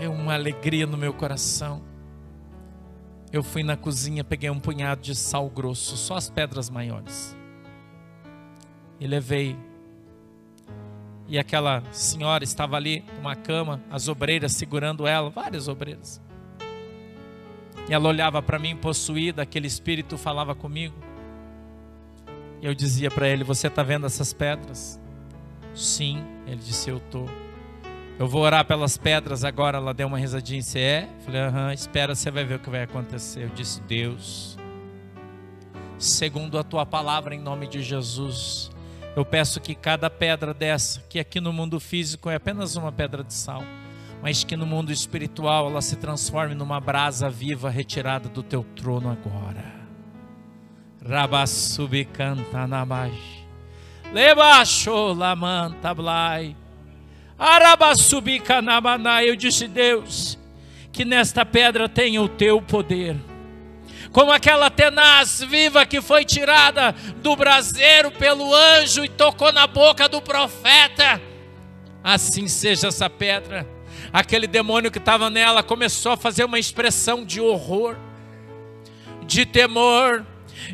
[0.00, 1.82] É uma alegria no meu coração.
[3.32, 7.36] Eu fui na cozinha, peguei um punhado de sal grosso, só as pedras maiores.
[8.98, 9.56] E levei.
[11.30, 16.20] E aquela senhora estava ali numa cama, as obreiras segurando ela, várias obreiras.
[17.88, 20.96] E ela olhava para mim possuída, aquele espírito falava comigo.
[22.60, 25.00] E eu dizia para ele: Você está vendo essas pedras?
[25.72, 27.30] Sim, ele disse: Eu estou.
[28.18, 29.78] Eu vou orar pelas pedras agora.
[29.78, 30.60] Ela deu uma risadinha.
[30.60, 31.08] Você é?
[31.24, 33.44] Falei: Aham, espera, você vai ver o que vai acontecer.
[33.44, 34.58] Eu disse: Deus,
[35.96, 38.68] segundo a tua palavra, em nome de Jesus,
[39.20, 43.22] eu peço que cada pedra dessa, que aqui no mundo físico é apenas uma pedra
[43.22, 43.62] de sal,
[44.22, 49.10] mas que no mundo espiritual ela se transforme numa brasa viva retirada do teu trono
[49.10, 49.78] agora.
[51.06, 53.44] Rabassubicantanamash.
[54.12, 56.56] Lebaixo lamantablai.
[57.38, 59.22] Arabassubicanamaná.
[59.24, 60.38] Eu disse, Deus,
[60.92, 63.16] que nesta pedra tenha o teu poder
[64.12, 70.08] como aquela tenaz viva que foi tirada do braseiro pelo anjo e tocou na boca
[70.08, 71.20] do profeta.
[72.02, 73.66] Assim seja essa pedra.
[74.12, 77.96] Aquele demônio que estava nela começou a fazer uma expressão de horror,
[79.24, 80.26] de temor,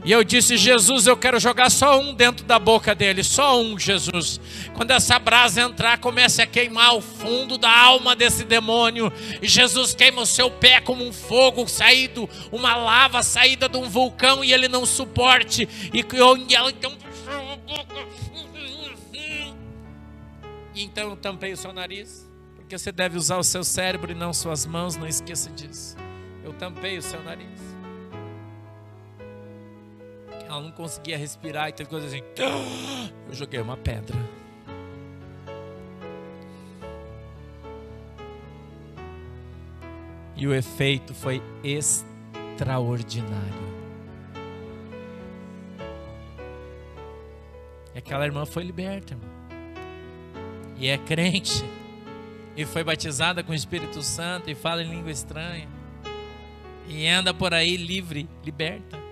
[0.04, 3.78] e eu disse: Jesus, eu quero jogar só um dentro da boca dele, só um,
[3.78, 4.40] Jesus.
[4.74, 9.12] Quando essa brasa entrar, comece a queimar o fundo da alma desse demônio.
[9.40, 13.88] E Jesus queima o seu pé como um fogo saído, uma lava saída de um
[13.88, 15.68] vulcão e ele não suporte.
[15.92, 16.04] E
[16.54, 16.92] ela então.
[20.74, 24.14] E então eu tampei o seu nariz, porque você deve usar o seu cérebro e
[24.14, 25.96] não suas mãos, não esqueça disso.
[26.44, 27.75] Eu tampei o seu nariz
[30.48, 32.22] ela não conseguia respirar e teve coisa assim.
[33.28, 34.16] Eu joguei uma pedra.
[40.36, 43.66] E o efeito foi extraordinário.
[47.94, 49.28] E aquela irmã foi liberta, irmão.
[50.76, 51.64] E é crente.
[52.54, 55.68] E foi batizada com o Espírito Santo e fala em língua estranha.
[56.86, 59.05] E anda por aí livre, liberta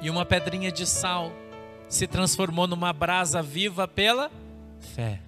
[0.00, 1.32] e uma pedrinha de sal
[1.88, 4.30] se transformou numa brasa viva pela
[4.94, 5.20] fé.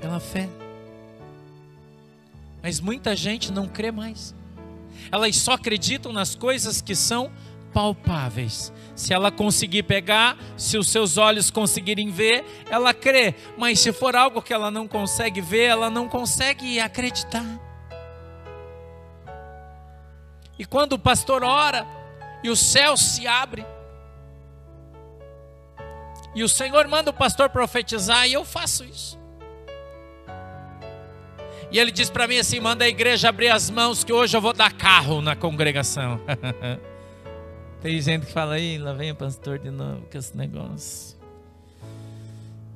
[0.00, 0.48] Pela fé.
[2.62, 4.34] Mas muita gente não crê mais.
[5.10, 7.30] Elas só acreditam nas coisas que são
[7.72, 8.72] palpáveis.
[8.94, 13.34] Se ela conseguir pegar, se os seus olhos conseguirem ver, ela crê.
[13.56, 17.65] Mas se for algo que ela não consegue ver, ela não consegue acreditar.
[20.58, 21.86] E quando o pastor ora
[22.42, 23.64] e o céu se abre,
[26.34, 29.18] e o Senhor manda o pastor profetizar, e eu faço isso.
[31.70, 34.40] E ele diz para mim assim: manda a igreja abrir as mãos, que hoje eu
[34.40, 36.20] vou dar carro na congregação.
[37.80, 41.16] Tem gente que fala aí, lá vem o pastor de novo com esse negócio.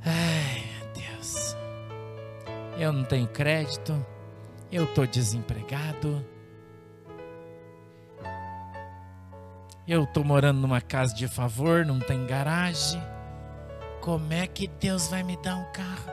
[0.04, 0.62] Ai,
[0.94, 1.56] Deus.
[2.78, 3.94] Eu não tenho crédito,
[4.70, 6.24] eu estou desempregado.
[9.90, 13.02] Eu estou morando numa casa de favor, não tem garagem.
[14.00, 16.12] Como é que Deus vai me dar um carro?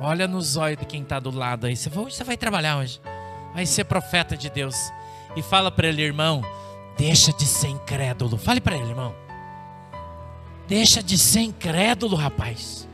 [0.00, 1.76] Olha nos olhos de quem está do lado aí.
[1.76, 3.00] Você vai, você vai trabalhar hoje.
[3.54, 4.74] Vai ser profeta de Deus.
[5.36, 6.42] E fala para ele, irmão,
[6.98, 8.36] deixa de ser incrédulo.
[8.36, 9.14] Fale para ele, irmão.
[10.66, 12.88] Deixa de ser incrédulo, rapaz.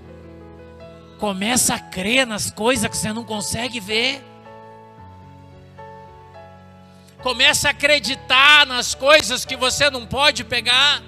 [1.19, 4.23] Começa a crer nas coisas que você não consegue ver.
[7.23, 11.03] Comece a acreditar nas coisas que você não pode pegar.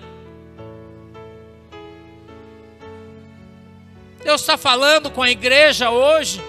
[4.22, 6.42] Deus está falando com a igreja hoje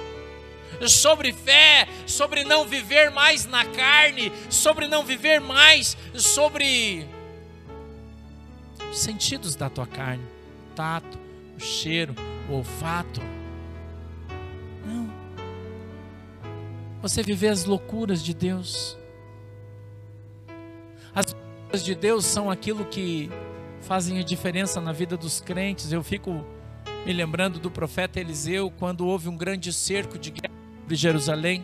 [0.87, 7.07] sobre fé, sobre não viver mais na carne, sobre não viver mais sobre
[8.89, 11.19] os sentidos da tua carne, o tato,
[11.57, 12.15] o cheiro,
[12.49, 13.21] o olfato.
[14.85, 15.09] Não.
[17.01, 18.97] Você viver as loucuras de Deus.
[21.15, 21.33] As
[21.69, 23.31] coisas de Deus são aquilo que
[23.79, 25.93] fazem a diferença na vida dos crentes.
[25.93, 26.45] Eu fico
[27.05, 31.63] me lembrando do profeta Eliseu quando houve um grande cerco de guerra sobre Jerusalém.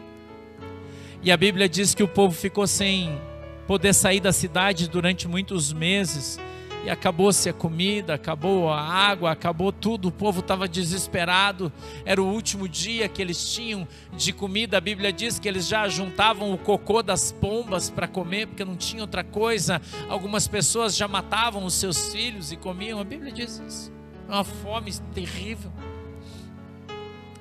[1.21, 3.19] E a Bíblia diz que o povo ficou sem
[3.67, 6.39] poder sair da cidade durante muitos meses.
[6.83, 10.07] E acabou-se a comida, acabou a água, acabou tudo.
[10.07, 11.71] O povo estava desesperado.
[12.03, 14.77] Era o último dia que eles tinham de comida.
[14.77, 18.75] A Bíblia diz que eles já juntavam o cocô das pombas para comer, porque não
[18.75, 19.79] tinha outra coisa.
[20.09, 22.99] Algumas pessoas já matavam os seus filhos e comiam.
[22.99, 23.91] A Bíblia diz isso.
[24.27, 25.71] Uma fome terrível.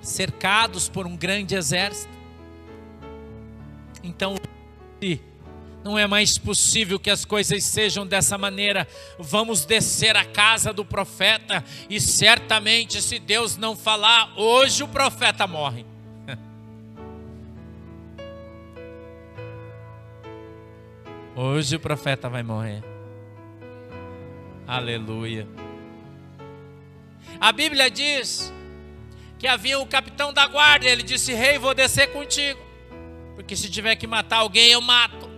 [0.03, 2.13] Cercados por um grande exército.
[4.03, 4.35] Então,
[5.83, 8.87] não é mais possível que as coisas sejam dessa maneira.
[9.19, 15.47] Vamos descer à casa do profeta e certamente, se Deus não falar, hoje o profeta
[15.47, 15.87] morre.
[21.35, 22.83] Hoje o profeta vai morrer.
[24.67, 25.49] Aleluia.
[27.41, 28.53] A Bíblia diz
[29.39, 32.61] que havia o capitão da guarda, ele disse: Rei, vou descer contigo,
[33.35, 35.30] porque se tiver que matar alguém, eu mato.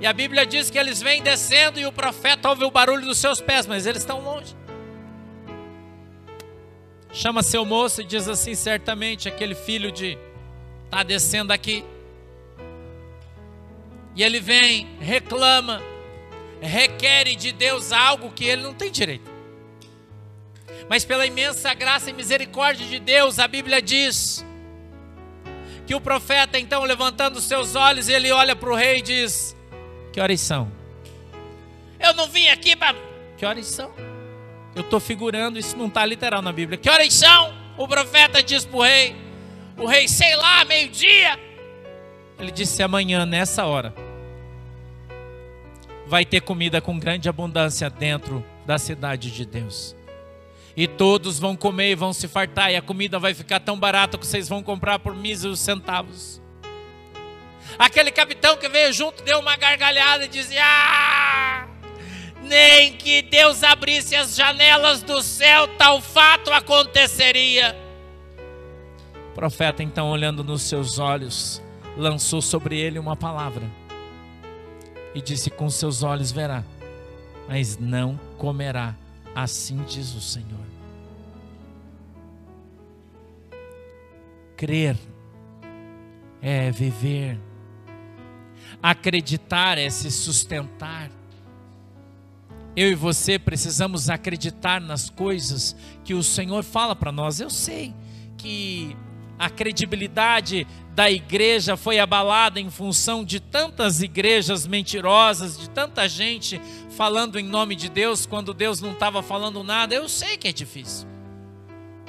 [0.00, 3.18] E a Bíblia diz que eles vêm descendo e o profeta ouve o barulho dos
[3.18, 4.56] seus pés, mas eles estão longe.
[7.12, 10.18] Chama seu moço e diz assim: certamente aquele filho de
[10.84, 11.84] está descendo aqui.
[14.16, 15.82] E ele vem, reclama,
[16.60, 19.30] requer de Deus algo que ele não tem direito.
[20.88, 24.44] Mas pela imensa graça e misericórdia de Deus, a Bíblia diz
[25.86, 29.56] que o profeta, então, levantando seus olhos, ele olha para o rei e diz:
[30.14, 30.70] que horas são?
[31.98, 32.96] Eu não vim aqui para.
[33.36, 33.92] Que horas são?
[34.72, 36.78] Eu estou figurando, isso não está literal na Bíblia.
[36.78, 37.52] Que horas são?
[37.76, 39.16] O profeta diz para o rei.
[39.76, 41.36] O rei, sei lá, meio-dia.
[42.38, 43.92] Ele disse: amanhã, nessa hora,
[46.06, 49.96] vai ter comida com grande abundância dentro da cidade de Deus.
[50.76, 54.16] E todos vão comer e vão se fartar, e a comida vai ficar tão barata
[54.16, 56.40] que vocês vão comprar por míseros centavos.
[57.78, 61.66] Aquele capitão que veio junto deu uma gargalhada e dizia: ah,
[62.42, 67.76] nem que Deus abrisse as janelas do céu, tal fato aconteceria.
[69.30, 71.62] O profeta, então, olhando nos seus olhos,
[71.96, 73.64] lançou sobre ele uma palavra
[75.14, 76.64] e disse: Com seus olhos verá,
[77.48, 78.94] mas não comerá.
[79.34, 80.64] Assim diz o Senhor.
[84.56, 84.96] Crer
[86.40, 87.36] é viver
[88.84, 91.10] Acreditar é se sustentar.
[92.76, 97.40] Eu e você precisamos acreditar nas coisas que o Senhor fala para nós.
[97.40, 97.94] Eu sei
[98.36, 98.94] que
[99.38, 106.60] a credibilidade da igreja foi abalada em função de tantas igrejas mentirosas, de tanta gente
[106.90, 109.94] falando em nome de Deus quando Deus não estava falando nada.
[109.94, 111.08] Eu sei que é difícil.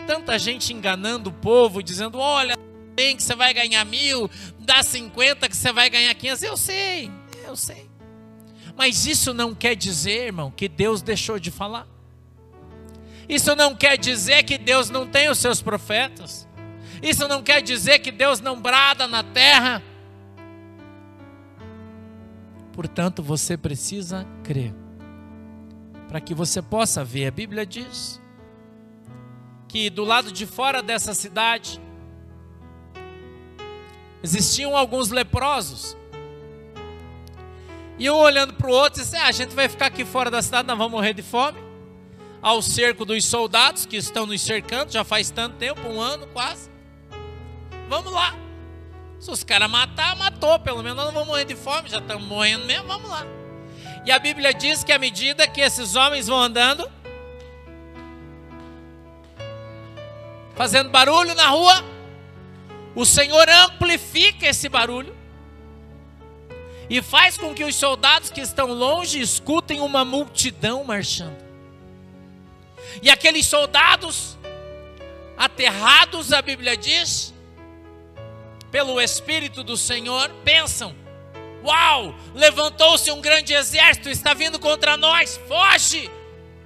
[0.06, 2.65] Tanta gente enganando o povo, dizendo: olha,
[2.96, 4.30] tem que você vai ganhar mil,
[4.60, 6.44] dá 50 que você vai ganhar 500.
[6.44, 7.12] Eu sei,
[7.46, 7.90] eu sei.
[8.78, 11.88] Mas isso não quer dizer, irmão, que Deus deixou de falar.
[13.28, 16.48] Isso não quer dizer que Deus não tem os seus profetas.
[17.02, 19.82] Isso não quer dizer que Deus não brada na terra.
[22.74, 24.74] Portanto, você precisa crer.
[26.08, 28.22] Para que você possa ver, a Bíblia diz
[29.68, 31.82] que do lado de fora dessa cidade
[34.26, 35.96] existiam alguns leprosos.
[37.98, 40.42] E um olhando para o outro disse: ah, a gente vai ficar aqui fora da
[40.42, 41.64] cidade, nós vamos morrer de fome.
[42.42, 46.70] Ao cerco dos soldados que estão nos cercando, já faz tanto tempo um ano quase.
[47.88, 48.36] Vamos lá.
[49.20, 50.60] Se os caras matar, matou.
[50.60, 53.26] Pelo menos nós não vamos morrer de fome, já estamos morrendo mesmo, vamos lá.
[54.06, 56.88] E a Bíblia diz que à medida que esses homens vão andando,
[60.56, 61.95] fazendo barulho na rua,
[62.96, 65.16] o Senhor amplifica esse barulho
[66.90, 71.44] e faz com que os soldados que estão longe escutem uma multidão marchando.
[73.02, 74.38] E aqueles soldados,
[75.38, 77.34] aterrados, a Bíblia diz,
[78.72, 80.96] pelo Espírito do Senhor, pensam:
[81.64, 86.10] Uau, levantou-se um grande exército, está vindo contra nós, foge!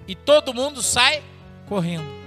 [0.07, 1.23] E todo mundo sai
[1.67, 2.18] correndo.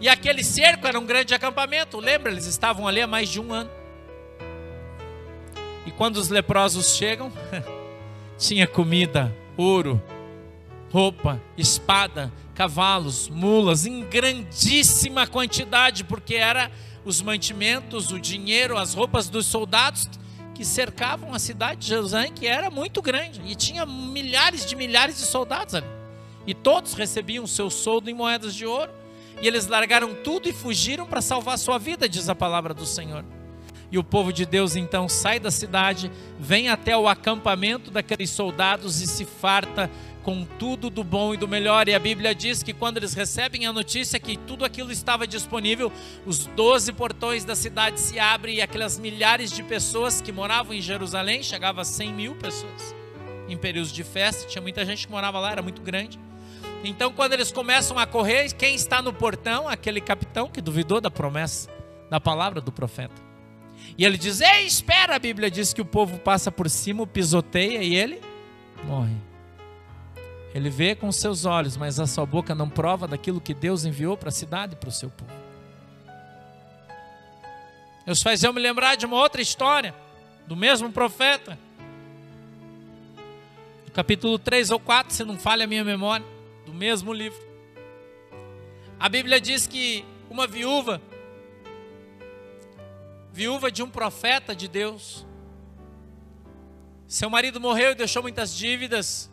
[0.00, 1.98] E aquele cerco era um grande acampamento.
[1.98, 2.30] Lembra?
[2.30, 3.70] Eles estavam ali há mais de um ano.
[5.86, 7.32] E quando os leprosos chegam,
[8.36, 10.00] tinha comida, ouro,
[10.92, 16.70] roupa, espada, cavalos, mulas, em grandíssima quantidade, porque era
[17.04, 20.08] os mantimentos, o dinheiro, as roupas dos soldados
[20.54, 25.16] que cercavam a cidade de Jerusalém, que era muito grande, e tinha milhares de milhares
[25.16, 25.86] de soldados ali.
[26.46, 28.90] E todos recebiam seu soldo em moedas de ouro.
[29.40, 32.84] E eles largaram tudo e fugiram para salvar a sua vida, diz a palavra do
[32.84, 33.24] Senhor.
[33.90, 39.00] E o povo de Deus então sai da cidade, vem até o acampamento daqueles soldados
[39.00, 39.90] e se farta
[40.22, 41.88] com tudo do bom e do melhor.
[41.88, 45.90] E a Bíblia diz que quando eles recebem a notícia que tudo aquilo estava disponível,
[46.26, 50.82] os doze portões da cidade se abrem e aquelas milhares de pessoas que moravam em
[50.82, 52.94] Jerusalém, chegava a 100 mil pessoas
[53.48, 56.18] em períodos de festa, tinha muita gente que morava lá, era muito grande.
[56.84, 59.68] Então, quando eles começam a correr, quem está no portão?
[59.68, 61.68] Aquele capitão que duvidou da promessa,
[62.08, 63.20] da palavra do profeta.
[63.96, 65.16] E ele diz: Ei, espera!
[65.16, 68.20] A Bíblia diz que o povo passa por cima, pisoteia e ele
[68.84, 69.16] morre.
[70.54, 74.16] Ele vê com seus olhos, mas a sua boca não prova daquilo que Deus enviou
[74.16, 75.30] para a cidade e para o seu povo.
[78.06, 79.94] Deus faz eu me lembrar de uma outra história,
[80.46, 81.58] do mesmo profeta.
[83.92, 86.24] capítulo 3 ou 4, se não falha a minha memória,
[86.68, 87.40] do mesmo livro.
[89.00, 91.00] A Bíblia diz que uma viúva
[93.32, 95.24] viúva de um profeta de Deus.
[97.06, 99.30] Seu marido morreu e deixou muitas dívidas.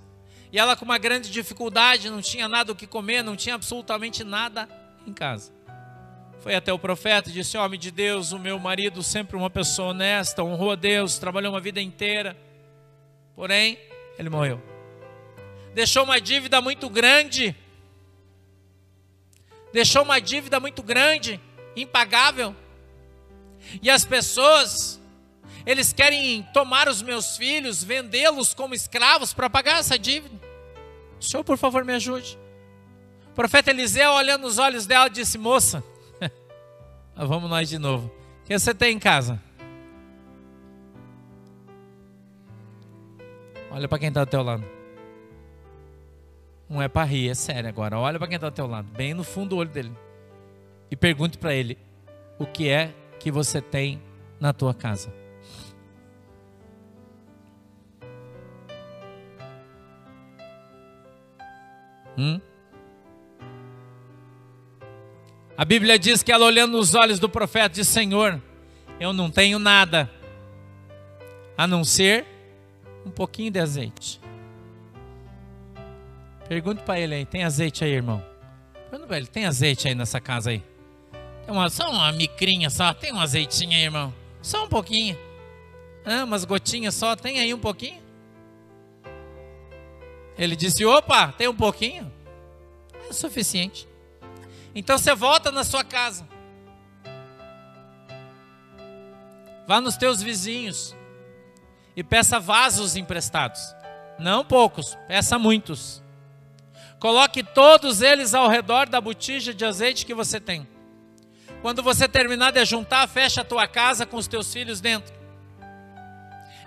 [0.52, 4.24] E ela, com uma grande dificuldade, não tinha nada o que comer, não tinha absolutamente
[4.24, 4.70] nada
[5.06, 5.52] em casa.
[6.40, 9.90] Foi até o profeta e disse: Homem de Deus, o meu marido, sempre uma pessoa
[9.90, 12.38] honesta, honrou a Deus, trabalhou uma vida inteira.
[13.36, 13.78] Porém,
[14.18, 14.75] ele morreu.
[15.76, 17.54] Deixou uma dívida muito grande.
[19.74, 21.38] Deixou uma dívida muito grande,
[21.76, 22.56] impagável.
[23.82, 25.02] E as pessoas,
[25.66, 30.34] eles querem tomar os meus filhos, vendê-los como escravos para pagar essa dívida.
[31.20, 32.40] Senhor, por favor, me ajude.
[33.32, 35.84] O profeta Eliseu, olhando nos olhos dela, disse: Moça,
[37.18, 38.10] vamos nós de novo.
[38.44, 39.44] O que você tem em casa?
[43.70, 44.75] Olha para quem está do teu lado.
[46.70, 47.98] Não é para rir, é sério agora.
[48.00, 49.92] Olha para quem está do teu lado, bem no fundo do olho dele.
[50.90, 51.78] E pergunte para ele:
[52.40, 54.02] o que é que você tem
[54.40, 55.14] na tua casa.
[62.18, 62.40] Hum?
[65.58, 68.42] A Bíblia diz que ela olhando nos olhos do profeta disse: Senhor,
[69.00, 70.10] eu não tenho nada
[71.58, 72.26] a não ser
[73.06, 74.20] um pouquinho de azeite.
[76.48, 78.24] Pergunte para ele aí: tem azeite aí, irmão?
[78.90, 80.64] Pergunta para ele: tem azeite aí nessa casa aí?
[81.46, 82.94] Tem uma, só uma micrinha só.
[82.94, 84.14] Tem um azeitinho aí, irmão.
[84.42, 85.18] Só um pouquinho.
[86.06, 87.16] Ah, umas gotinhas só.
[87.16, 88.02] Tem aí um pouquinho?
[90.38, 92.12] Ele disse: opa, tem um pouquinho?
[93.10, 93.88] É suficiente.
[94.74, 96.28] Então você volta na sua casa.
[99.68, 100.96] Vá nos teus vizinhos
[101.96, 103.62] e peça vasos emprestados.
[104.20, 106.05] Não poucos, peça muitos.
[107.00, 110.68] Coloque todos eles ao redor da botija de azeite que você tem.
[111.62, 115.14] Quando você terminar de juntar, fecha a tua casa com os teus filhos dentro.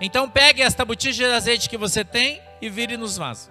[0.00, 3.50] Então pegue esta botija de azeite que você tem e vire nos vasos.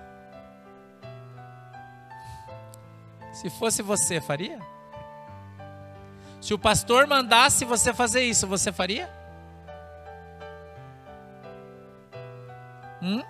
[3.33, 4.59] Se fosse você, faria?
[6.41, 9.09] Se o pastor mandasse você fazer isso, você faria?
[13.01, 13.21] Hum?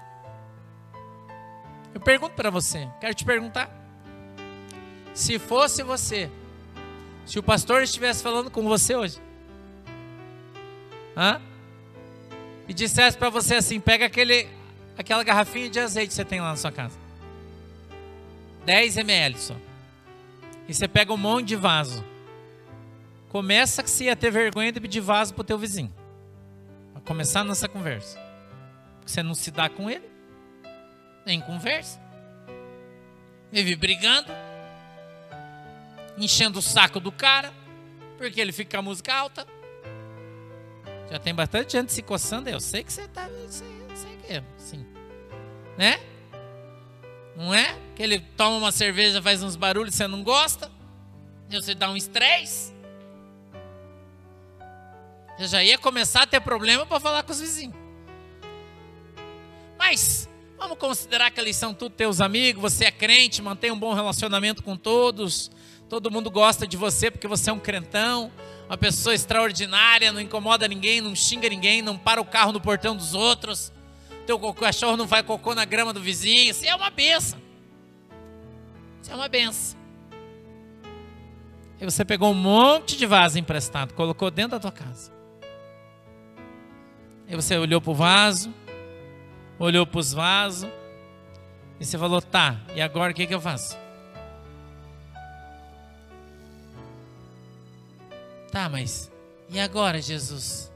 [1.97, 3.71] Eu pergunto para você, quero te perguntar.
[5.15, 6.29] Se fosse você,
[7.25, 9.19] se o pastor estivesse falando com você hoje,
[11.17, 11.41] hã?
[12.67, 14.47] e dissesse para você assim: pega aquele,
[14.95, 16.95] aquela garrafinha de azeite que você tem lá na sua casa,
[18.63, 19.55] 10 ml só,
[20.67, 22.05] e você pega um monte de vaso,
[23.29, 25.91] começa que você ia ter vergonha de pedir vaso para o teu vizinho,
[26.93, 28.19] para começar nossa conversa,
[29.03, 30.16] você não se dá com ele,
[31.27, 31.99] nem conversa,
[33.51, 34.31] vive brigando
[36.17, 37.53] enchendo o saco do cara,
[38.17, 39.45] porque ele fica a música alta.
[41.11, 43.29] Já tem bastante gente se coçando, eu sei que você tá.
[43.29, 44.85] Eu sei, eu sei que é, sim.
[45.77, 45.99] Né?
[47.35, 47.77] Não é?
[47.95, 50.71] Que ele toma uma cerveja, faz uns barulhos, você não gosta.
[51.49, 52.73] Você dá um estresse.
[55.37, 57.75] Eu já ia começar a ter problema para falar com os vizinhos.
[59.77, 60.27] Mas
[60.57, 64.63] vamos considerar que eles são tudo teus amigos, você é crente, mantém um bom relacionamento
[64.63, 65.51] com todos.
[65.87, 68.31] Todo mundo gosta de você porque você é um crentão,
[68.67, 72.95] uma pessoa extraordinária, não incomoda ninguém, não xinga ninguém, não para o carro no portão
[72.95, 73.71] dos outros.
[74.25, 76.51] Teu cachorro não vai cocô na grama do vizinho.
[76.51, 77.39] Isso é uma benção.
[79.01, 79.79] Isso é uma benção.
[81.79, 85.13] E você pegou um monte de vaso emprestado, colocou dentro da tua casa.
[87.29, 88.53] E você olhou para o vaso,
[89.59, 90.69] olhou para os vasos,
[91.79, 93.77] e você falou: tá, e agora o que, que eu faço?
[98.51, 99.11] Tá, mas
[99.49, 100.71] e agora, Jesus?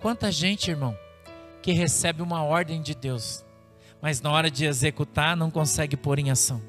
[0.00, 0.96] Quanta gente, irmão,
[1.60, 3.44] que recebe uma ordem de Deus,
[4.00, 6.62] mas na hora de executar não consegue pôr em ação.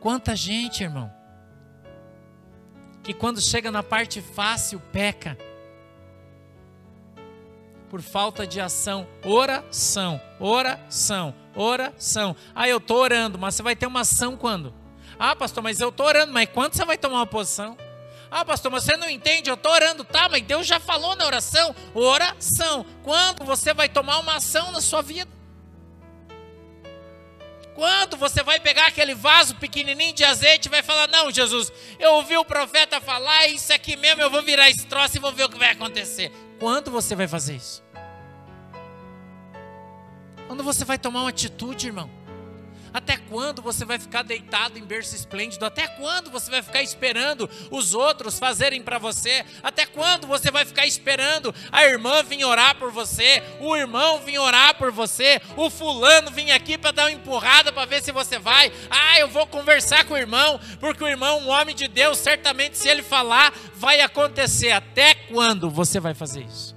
[0.00, 1.12] Quanta gente, irmão,
[3.02, 5.36] que quando chega na parte fácil peca
[7.96, 9.08] por falta de ação.
[9.24, 12.36] Oração, oração, oração.
[12.54, 14.74] Ah, eu estou orando, mas você vai ter uma ação quando?
[15.18, 17.74] Ah, pastor, mas eu estou orando, mas quando você vai tomar uma posição?
[18.30, 20.28] Ah, pastor, mas você não entende, eu estou orando, tá?
[20.28, 21.74] Mas Deus já falou na oração.
[21.94, 22.84] Oração.
[23.02, 25.30] Quando você vai tomar uma ação na sua vida?
[27.74, 32.12] Quando você vai pegar aquele vaso pequenininho de azeite e vai falar: Não, Jesus, eu
[32.12, 35.44] ouvi o profeta falar, isso aqui mesmo, eu vou virar esse troço e vou ver
[35.44, 36.32] o que vai acontecer.
[36.58, 37.84] Quando você vai fazer isso?
[40.46, 42.10] Quando você vai tomar uma atitude, irmão?
[42.96, 45.66] Até quando você vai ficar deitado em berço esplêndido?
[45.66, 49.44] Até quando você vai ficar esperando os outros fazerem para você?
[49.62, 54.38] Até quando você vai ficar esperando a irmã vir orar por você, o irmão vir
[54.38, 58.38] orar por você, o fulano vir aqui para dar uma empurrada para ver se você
[58.38, 58.72] vai?
[58.90, 62.78] Ah, eu vou conversar com o irmão, porque o irmão, um homem de Deus, certamente
[62.78, 64.70] se ele falar, vai acontecer.
[64.70, 66.75] Até quando você vai fazer isso?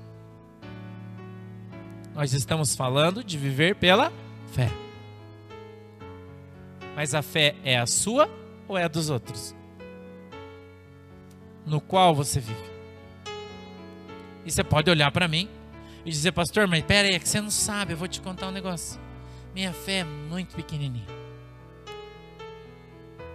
[2.19, 4.11] Nós estamos falando de viver pela
[4.51, 4.69] fé.
[6.93, 8.29] Mas a fé é a sua
[8.67, 9.55] ou é a dos outros?
[11.65, 12.59] No qual você vive?
[14.45, 15.47] E você pode olhar para mim
[16.03, 18.49] e dizer, pastor, mas pera aí, é que você não sabe, eu vou te contar
[18.49, 18.99] um negócio.
[19.55, 21.07] Minha fé é muito pequenininha.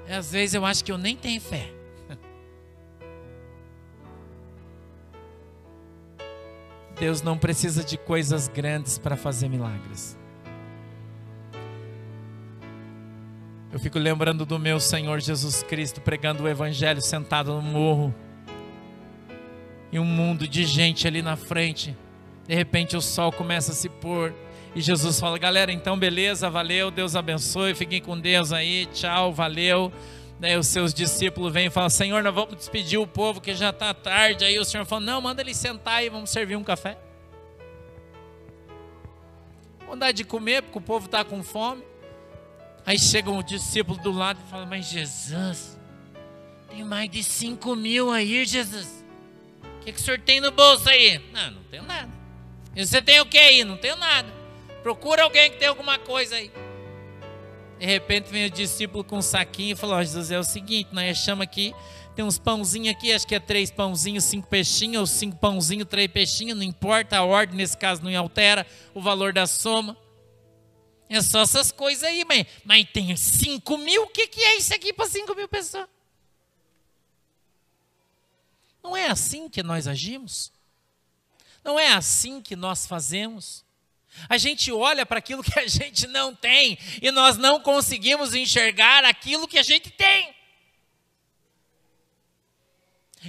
[0.07, 1.72] E às vezes eu acho que eu nem tenho fé.
[6.99, 10.16] Deus não precisa de coisas grandes para fazer milagres.
[13.72, 18.14] Eu fico lembrando do meu Senhor Jesus Cristo pregando o Evangelho sentado no morro.
[19.90, 21.97] E um mundo de gente ali na frente.
[22.47, 24.32] De repente o sol começa a se pôr.
[24.76, 29.92] E Jesus fala: Galera, então beleza, valeu, Deus abençoe, fiquem com Deus aí, tchau, valeu.
[30.39, 33.70] Daí os seus discípulos vêm e falam: Senhor, nós vamos despedir o povo que já
[33.70, 34.45] está tarde.
[34.45, 36.99] Aí o Senhor fala: Não, manda ele sentar e vamos servir um café.
[39.80, 41.82] Vamos dar de comer, porque o povo está com fome.
[42.85, 45.78] Aí chega um discípulo do lado e fala: Mas Jesus,
[46.68, 49.05] tem mais de 5 mil aí, Jesus.
[49.62, 51.22] O que, que o senhor tem no bolso aí?
[51.32, 52.11] Não, não tenho nada.
[52.74, 53.62] E você tem o que aí?
[53.64, 54.28] Não tenho nada.
[54.82, 56.51] Procura alguém que tem alguma coisa aí.
[57.85, 60.43] De repente vem o discípulo com um saquinho e fala: Ó, oh, Jesus, é o
[60.43, 61.74] seguinte, nós achamos aqui,
[62.16, 66.11] tem uns pãozinhos aqui, acho que é três pãozinhos, cinco peixinhos, ou cinco pãozinhos, três
[66.11, 69.99] peixinhos, não importa, a ordem nesse caso não altera o valor da soma.
[71.11, 74.72] É só essas coisas aí, mas, mas tem cinco mil, o que, que é isso
[74.72, 75.87] aqui para cinco mil pessoas?
[78.82, 80.51] Não é assim que nós agimos?
[81.62, 83.64] Não é assim que nós fazemos?
[84.29, 89.05] A gente olha para aquilo que a gente não tem e nós não conseguimos enxergar
[89.05, 90.35] aquilo que a gente tem.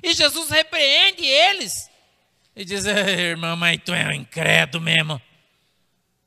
[0.04, 1.90] E Jesus repreende eles
[2.56, 5.22] e diz: irmão, mas tu é um incrédulo mesmo.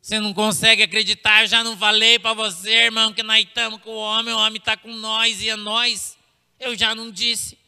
[0.00, 3.90] Você não consegue acreditar, eu já não falei para você, irmão, que nós estamos com
[3.90, 6.16] o homem, o homem está com nós e é nós.
[6.58, 7.58] Eu já não disse.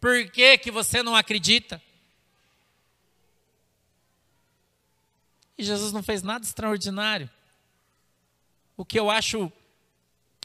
[0.00, 1.80] Por que, que você não acredita?
[5.62, 7.28] Jesus não fez nada extraordinário.
[8.76, 9.50] O que eu acho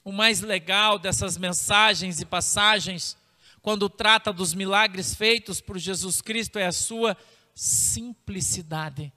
[0.03, 3.17] o mais legal dessas mensagens e passagens,
[3.61, 7.17] quando trata dos milagres feitos por Jesus Cristo, é a sua
[7.53, 9.11] simplicidade.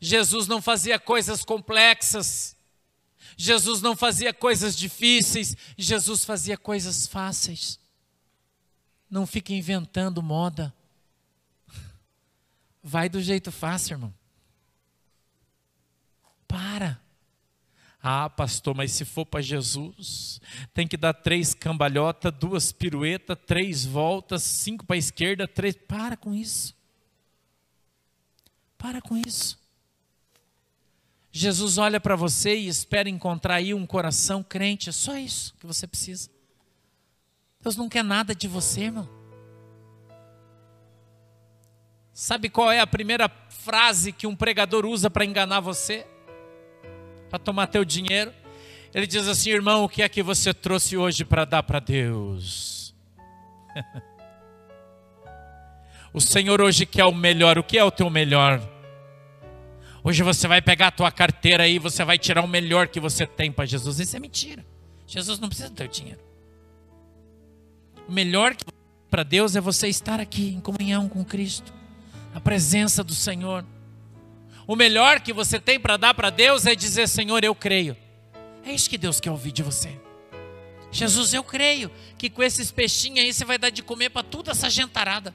[0.00, 2.56] Jesus não fazia coisas complexas,
[3.36, 7.78] Jesus não fazia coisas difíceis, Jesus fazia coisas fáceis.
[9.10, 10.74] Não fique inventando moda.
[12.86, 14.14] Vai do jeito fácil, irmão.
[16.46, 17.00] Para.
[18.02, 20.38] Ah, pastor, mas se for para Jesus,
[20.74, 25.74] tem que dar três cambalhotas, duas piruetas, três voltas, cinco para a esquerda, três.
[25.74, 26.76] Para com isso.
[28.76, 29.58] Para com isso.
[31.32, 34.90] Jesus olha para você e espera encontrar aí um coração crente.
[34.90, 36.28] É só isso que você precisa.
[37.62, 39.23] Deus não quer nada de você, irmão.
[42.14, 46.06] Sabe qual é a primeira frase que um pregador usa para enganar você?
[47.28, 48.32] Para tomar teu dinheiro?
[48.94, 52.94] Ele diz assim: irmão, o que é que você trouxe hoje para dar para Deus?
[56.14, 57.58] o Senhor hoje quer o melhor.
[57.58, 58.62] O que é o teu melhor?
[60.04, 63.26] Hoje você vai pegar a tua carteira aí, você vai tirar o melhor que você
[63.26, 63.98] tem para Jesus.
[63.98, 64.64] Isso é mentira.
[65.04, 66.20] Jesus não precisa do teu dinheiro.
[68.06, 68.54] O melhor
[69.10, 71.72] para Deus é você estar aqui em comunhão com Cristo,
[72.34, 73.64] a presença do Senhor.
[74.66, 77.96] O melhor que você tem para dar para Deus é dizer: Senhor, eu creio.
[78.64, 79.96] É isso que Deus quer ouvir de você.
[80.90, 84.50] Jesus, eu creio que com esses peixinhos aí você vai dar de comer para toda
[84.50, 85.34] essa gentarada.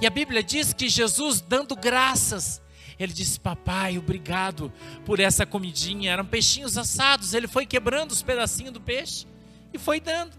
[0.00, 2.60] E a Bíblia diz que Jesus, dando graças,
[2.98, 4.72] ele disse: Papai, obrigado
[5.06, 6.12] por essa comidinha.
[6.12, 7.32] Eram peixinhos assados.
[7.32, 9.26] Ele foi quebrando os pedacinhos do peixe
[9.72, 10.36] e foi dando.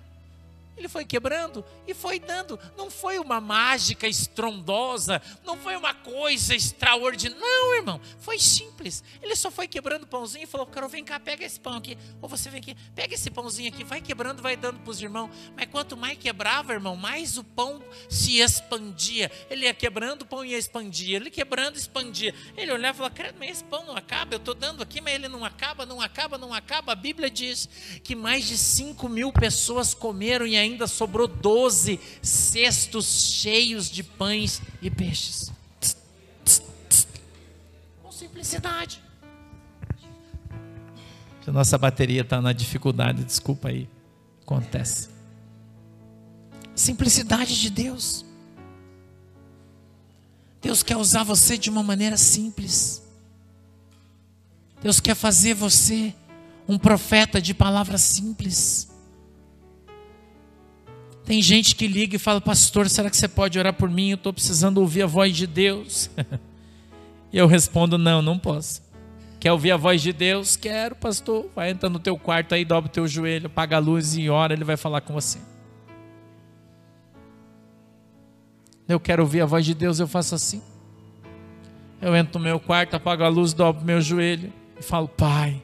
[0.80, 2.57] Ele foi quebrando e foi dando.
[2.77, 7.38] Não foi uma mágica estrondosa, não foi uma coisa extraordinária.
[7.38, 9.03] Não, irmão, foi simples.
[9.21, 11.97] Ele só foi quebrando o pãozinho e falou: Cara, vem cá, pega esse pão aqui.
[12.21, 15.30] Ou você vem aqui, pega esse pãozinho aqui, vai quebrando, vai dando para os irmãos.
[15.55, 19.30] Mas quanto mais quebrava, irmão, mais o pão se expandia.
[19.49, 21.15] Ele ia quebrando, o pão ia expandir.
[21.15, 22.34] Ele quebrando, expandia.
[22.55, 24.36] Ele olhava e falava: Cara, mas esse pão não acaba.
[24.36, 26.93] Eu estou dando aqui, mas ele não acaba, não acaba, não acaba.
[26.93, 27.67] A Bíblia diz
[28.01, 34.03] que mais de 5 mil pessoas comeram e ainda ainda sobrou doze cestos cheios de
[34.03, 35.51] pães e peixes.
[38.01, 39.01] Com simplicidade.
[41.45, 43.89] A nossa bateria está na dificuldade, desculpa aí.
[44.43, 45.09] Acontece.
[46.76, 48.24] Simplicidade de Deus.
[50.61, 53.01] Deus quer usar você de uma maneira simples.
[54.82, 56.13] Deus quer fazer você
[56.67, 58.88] um profeta de palavras simples.
[61.30, 64.09] Tem gente que liga e fala, pastor, será que você pode orar por mim?
[64.09, 66.09] Eu estou precisando ouvir a voz de Deus.
[67.32, 68.82] e eu respondo, não, não posso.
[69.39, 70.55] Quer ouvir a voz de Deus?
[70.55, 71.47] Quero, pastor.
[71.55, 74.53] Vai entrar no teu quarto aí, dobra o teu joelho, apaga a luz e ora,
[74.53, 75.38] ele vai falar com você.
[78.88, 80.63] Eu quero ouvir a voz de Deus, eu faço assim.
[82.01, 85.61] Eu entro no meu quarto, apago a luz, dobro meu joelho e falo, pai,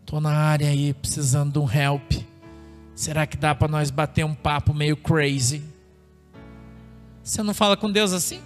[0.00, 2.29] estou na área aí, precisando de um help.
[3.00, 5.62] Será que dá para nós bater um papo meio crazy?
[7.24, 8.42] Você não fala com Deus assim?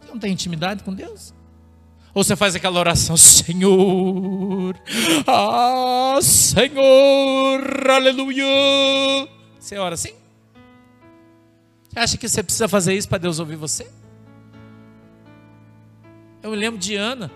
[0.00, 1.34] Você não tem intimidade com Deus?
[2.14, 4.74] Ou você faz aquela oração, Senhor,
[5.26, 8.46] ah, Senhor, aleluia.
[9.58, 10.14] Você ora assim?
[11.90, 13.86] Você acha que você precisa fazer isso para Deus ouvir você?
[16.42, 17.30] Eu me lembro de Ana.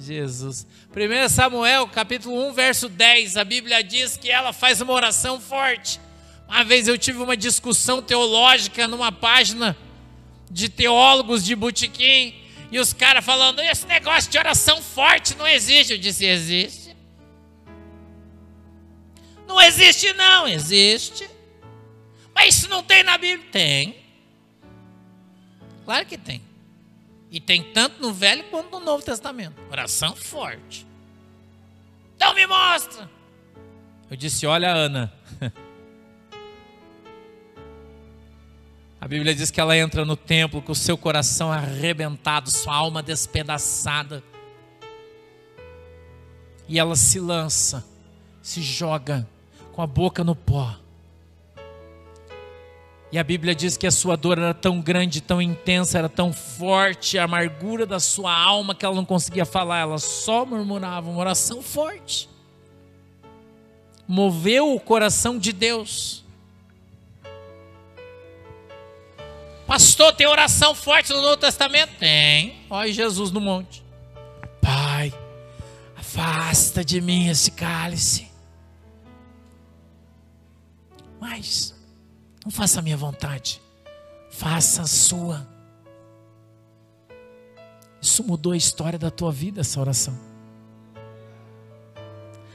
[0.00, 0.66] Jesus.
[0.90, 6.00] 1 Samuel, capítulo 1, verso 10, a Bíblia diz que ela faz uma oração forte.
[6.48, 9.76] Uma vez eu tive uma discussão teológica numa página
[10.50, 12.34] de teólogos de botequim,
[12.72, 15.92] e os caras falando: esse negócio de oração forte não existe.
[15.92, 16.96] Eu disse: existe.
[19.46, 21.28] Não existe, não, existe.
[22.34, 23.50] Mas isso não tem na Bíblia?
[23.50, 23.96] Tem.
[25.84, 26.49] Claro que tem.
[27.30, 29.54] E tem tanto no Velho quanto no Novo Testamento.
[29.70, 30.86] Oração forte.
[32.16, 33.08] Então me mostra.
[34.10, 35.12] Eu disse: Olha, Ana.
[39.00, 43.02] A Bíblia diz que ela entra no templo com o seu coração arrebentado, sua alma
[43.02, 44.22] despedaçada.
[46.68, 47.82] E ela se lança,
[48.42, 49.26] se joga
[49.72, 50.79] com a boca no pó
[53.12, 56.32] e a Bíblia diz que a sua dor era tão grande, tão intensa, era tão
[56.32, 61.18] forte, a amargura da sua alma que ela não conseguia falar, ela só murmurava uma
[61.18, 62.28] oração forte.
[64.06, 66.24] Moveu o coração de Deus.
[69.66, 71.90] Pastor, tem oração forte no Novo Testamento?
[71.98, 72.60] Tem.
[72.70, 73.82] Olha Jesus no monte.
[74.60, 75.12] Pai,
[75.96, 78.28] afasta de mim esse cálice.
[81.20, 81.79] Mas
[82.50, 83.62] não faça a minha vontade,
[84.28, 85.46] faça a sua.
[88.02, 90.18] Isso mudou a história da tua vida, essa oração.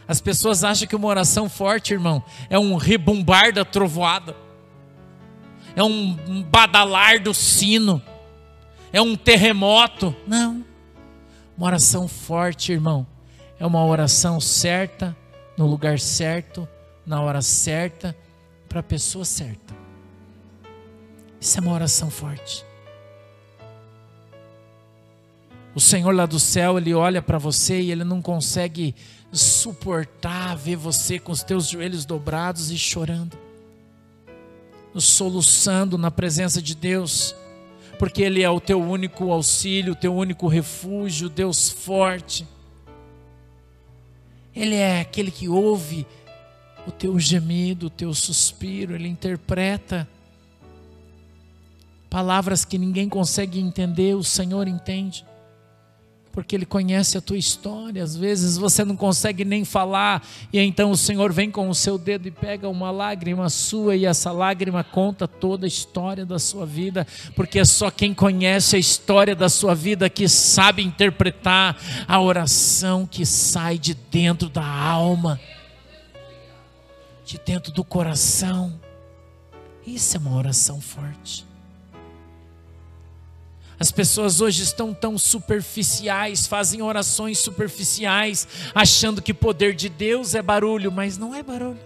[0.05, 4.35] As pessoas acham que uma oração forte, irmão, é um rebumbar da trovoada,
[5.77, 8.01] é um badalar do sino,
[8.91, 10.13] é um terremoto.
[10.27, 10.65] Não.
[11.57, 13.07] Uma oração forte, irmão,
[13.57, 15.15] é uma oração certa,
[15.57, 16.67] no lugar certo,
[17.05, 18.13] na hora certa,
[18.67, 19.84] para a pessoa certa.
[21.45, 22.65] Isso é uma oração forte.
[25.75, 28.95] O Senhor lá do céu, ele olha para você e ele não consegue
[29.31, 33.37] suportar ver você com os teus joelhos dobrados e chorando,
[34.95, 37.35] soluçando na presença de Deus,
[37.99, 42.47] porque Ele é o teu único auxílio, o teu único refúgio, Deus forte.
[44.55, 46.07] Ele é aquele que ouve
[46.87, 50.09] o teu gemido, o teu suspiro, ele interpreta
[52.15, 55.25] palavras que ninguém consegue entender, o Senhor entende.
[56.31, 58.03] porque Ele conhece a tua história.
[58.03, 61.97] Às vezes você não consegue nem falar, e então o Senhor vem com o seu
[61.97, 66.65] dedo e pega uma lágrima sua, e essa lágrima conta toda a história da sua
[66.65, 72.19] vida, porque é só quem conhece a história da sua vida que sabe interpretar a
[72.19, 75.39] oração que sai de dentro da alma,
[77.25, 78.77] de dentro do coração.
[79.85, 81.45] Isso é uma oração forte.
[83.79, 90.41] As pessoas hoje estão tão superficiais, fazem orações superficiais, achando que poder de Deus é
[90.41, 91.79] barulho, mas não é barulho.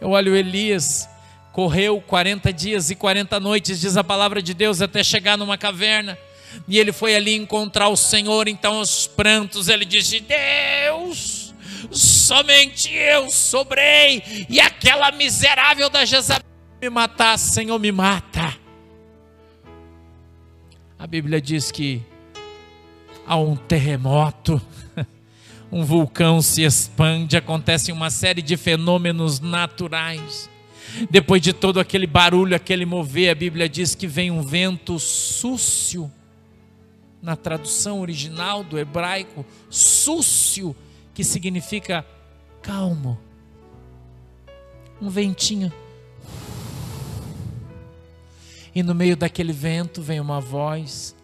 [0.00, 1.08] Eu olho Elias,
[1.52, 6.16] correu 40 dias e 40 noites, diz a palavra de Deus, até chegar numa caverna.
[6.68, 11.54] E ele foi ali encontrar o Senhor, então aos prantos ele disse: Deus,
[11.90, 16.44] somente eu sobrei, e aquela miserável da Jezabel
[16.80, 18.61] me matar, Senhor, me mata.
[21.02, 22.00] A Bíblia diz que
[23.26, 24.62] há um terremoto,
[25.72, 30.48] um vulcão se expande, acontecem uma série de fenômenos naturais.
[31.10, 36.08] Depois de todo aquele barulho, aquele mover, a Bíblia diz que vem um vento súcio.
[37.20, 40.74] Na tradução original do hebraico, súcio,
[41.12, 42.06] que significa
[42.62, 43.18] calmo.
[45.00, 45.72] Um ventinho
[48.74, 51.14] e no meio daquele vento vem uma voz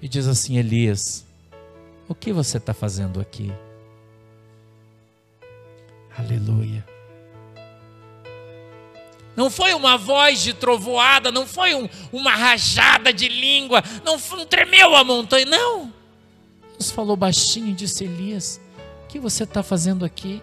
[0.00, 1.24] e diz assim: Elias,
[2.08, 3.52] o que você está fazendo aqui?
[6.16, 6.84] Aleluia.
[9.36, 14.46] Não foi uma voz de trovoada, não foi um, uma rajada de língua, não, não
[14.46, 15.92] tremeu a montanha, não.
[16.72, 18.60] Deus falou baixinho e disse: Elias,
[19.04, 20.42] o que você está fazendo aqui?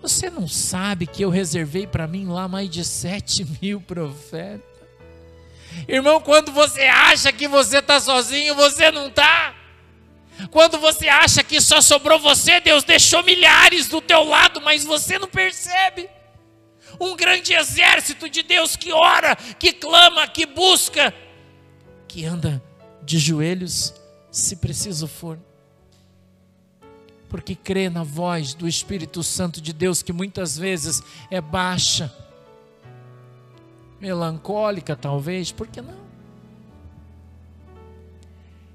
[0.00, 4.73] Você não sabe que eu reservei para mim lá mais de sete mil profetas?
[5.88, 9.54] Irmão, quando você acha que você está sozinho, você não está.
[10.50, 15.18] Quando você acha que só sobrou você, Deus deixou milhares do teu lado, mas você
[15.18, 16.08] não percebe.
[17.00, 21.12] Um grande exército de Deus que ora, que clama, que busca,
[22.08, 22.62] que anda
[23.02, 23.94] de joelhos,
[24.30, 25.38] se preciso for.
[27.28, 32.12] Porque crê na voz do Espírito Santo de Deus, que muitas vezes é baixa
[34.04, 36.04] melancólica, talvez, por que não?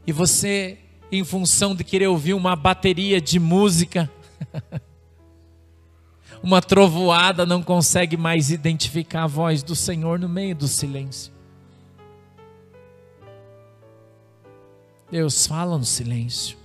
[0.07, 0.79] E você,
[1.11, 4.11] em função de querer ouvir uma bateria de música,
[6.41, 11.31] uma trovoada, não consegue mais identificar a voz do Senhor no meio do silêncio.
[15.11, 16.57] Deus fala no silêncio.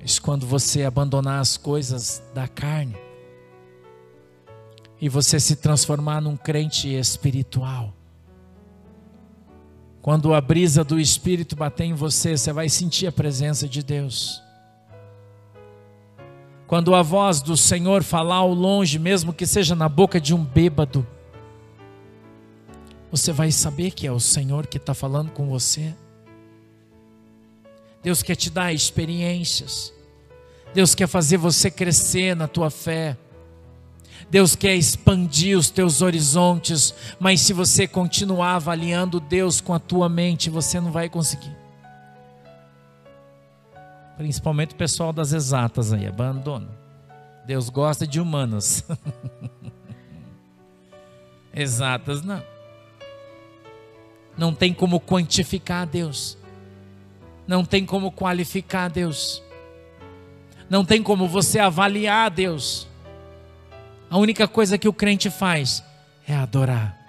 [0.00, 2.94] Mas quando você abandonar as coisas da carne,
[5.00, 7.92] e você se transformar num crente espiritual.
[10.00, 14.42] Quando a brisa do Espírito bater em você, você vai sentir a presença de Deus.
[16.66, 20.44] Quando a voz do Senhor falar ao longe, mesmo que seja na boca de um
[20.44, 21.06] bêbado,
[23.10, 25.94] você vai saber que é o Senhor que está falando com você.
[28.02, 29.94] Deus quer te dar experiências.
[30.74, 33.16] Deus quer fazer você crescer na tua fé.
[34.30, 40.08] Deus quer expandir os teus horizontes, mas se você continuar avaliando Deus com a tua
[40.08, 41.54] mente, você não vai conseguir.
[44.16, 46.68] Principalmente o pessoal das exatas aí, abandona.
[47.46, 48.84] Deus gosta de humanas.
[51.52, 52.42] exatas não.
[54.36, 56.38] Não tem como quantificar Deus.
[57.46, 59.42] Não tem como qualificar Deus.
[60.68, 62.88] Não tem como você avaliar Deus.
[64.10, 65.82] A única coisa que o crente faz
[66.26, 67.04] é adorar.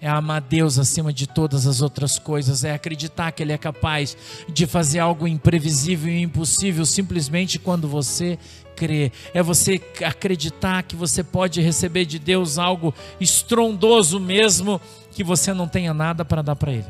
[0.00, 4.16] É amar Deus acima de todas as outras coisas, é acreditar que Ele é capaz
[4.48, 8.38] de fazer algo imprevisível e impossível simplesmente quando você
[8.76, 9.10] crê.
[9.34, 14.80] É você acreditar que você pode receber de Deus algo estrondoso mesmo
[15.10, 16.86] que você não tenha nada para dar para Ele.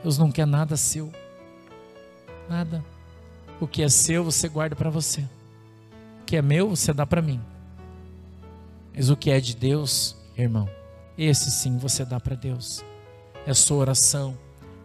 [0.00, 1.12] Deus não quer nada seu,
[2.48, 2.91] nada.
[3.62, 5.20] O que é seu, você guarda para você.
[5.20, 7.40] O que é meu, você dá para mim.
[8.92, 10.68] Mas o que é de Deus, irmão,
[11.16, 12.84] esse sim você dá para Deus.
[13.46, 14.36] É a sua oração,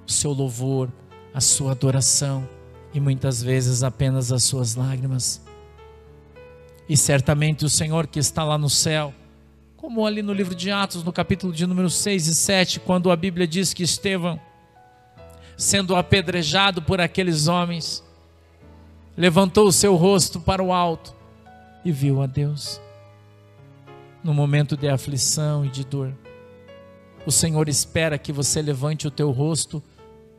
[0.07, 0.91] o seu louvor,
[1.34, 2.47] a sua adoração
[2.93, 5.41] e muitas vezes apenas as suas lágrimas.
[6.88, 9.11] E certamente o Senhor que está lá no céu,
[9.75, 13.15] como ali no livro de Atos, no capítulo de número 6 e 7, quando a
[13.15, 14.39] Bíblia diz que Estevão,
[15.57, 18.05] sendo apedrejado por aqueles homens,
[19.18, 21.15] levantou o seu rosto para o alto
[21.84, 22.80] e viu a Deus
[24.24, 26.13] no momento de aflição e de dor.
[27.26, 29.84] o Senhor espera que você levante o teu rosto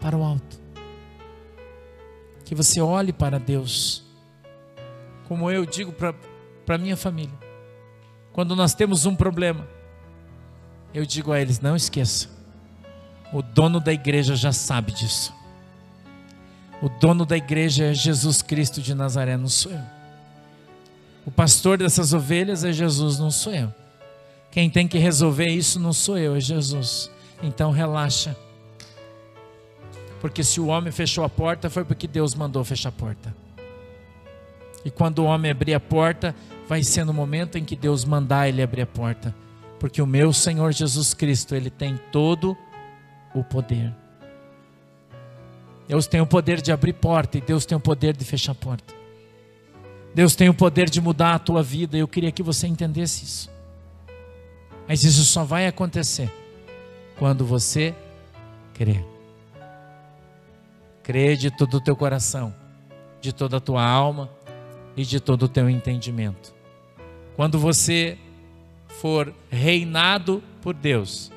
[0.01, 0.59] para o alto.
[2.45, 4.05] Que você olhe para Deus.
[5.26, 5.93] Como eu digo
[6.64, 7.35] para minha família.
[8.33, 9.68] Quando nós temos um problema,
[10.95, 12.29] eu digo a eles: não esqueça,
[13.33, 15.38] o dono da igreja já sabe disso.
[16.81, 19.83] O dono da igreja é Jesus Cristo de Nazaré, não sou eu.
[21.26, 23.72] O pastor dessas ovelhas é Jesus, não sou eu.
[24.51, 27.11] Quem tem que resolver isso não sou eu, é Jesus.
[27.43, 28.37] Então relaxa.
[30.20, 33.35] Porque se o homem fechou a porta, foi porque Deus mandou fechar a porta.
[34.85, 36.35] E quando o homem abrir a porta,
[36.68, 39.35] vai ser no momento em que Deus mandar ele abrir a porta.
[39.79, 42.57] Porque o meu Senhor Jesus Cristo, ele tem todo
[43.35, 43.93] o poder.
[45.89, 48.95] Deus tem o poder de abrir porta e Deus tem o poder de fechar porta.
[50.14, 51.97] Deus tem o poder de mudar a tua vida.
[51.97, 53.51] Eu queria que você entendesse isso.
[54.86, 56.30] Mas isso só vai acontecer
[57.18, 57.95] quando você
[58.74, 59.05] crer.
[61.03, 62.55] Crer de todo o teu coração,
[63.20, 64.30] de toda a tua alma
[64.95, 66.55] e de todo o teu entendimento.
[67.34, 68.18] Quando você
[68.89, 71.32] for reinado por Deus,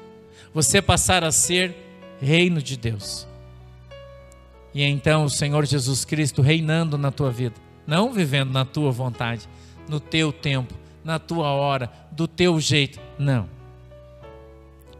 [0.54, 1.74] você passar a ser
[2.20, 3.31] reino de Deus.
[4.74, 7.56] E então o Senhor Jesus Cristo reinando na tua vida,
[7.86, 9.48] não vivendo na tua vontade,
[9.88, 13.50] no teu tempo, na tua hora, do teu jeito, não.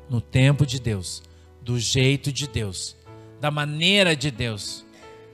[0.10, 1.24] No tempo de Deus,
[1.62, 2.96] do jeito de Deus,
[3.40, 4.86] da maneira de Deus,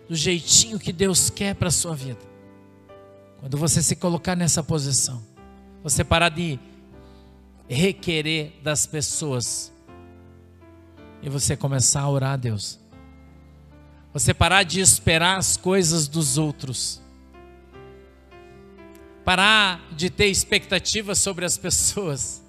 [0.08, 2.20] do jeitinho que Deus quer para a sua vida.
[3.40, 5.22] Quando você se colocar nessa posição,
[5.84, 6.60] você parar de
[7.68, 9.72] requerer das pessoas
[11.22, 12.80] e você começar a orar a Deus.
[14.14, 17.02] Você parar de esperar as coisas dos outros.
[19.24, 22.42] Parar de ter expectativas sobre as pessoas.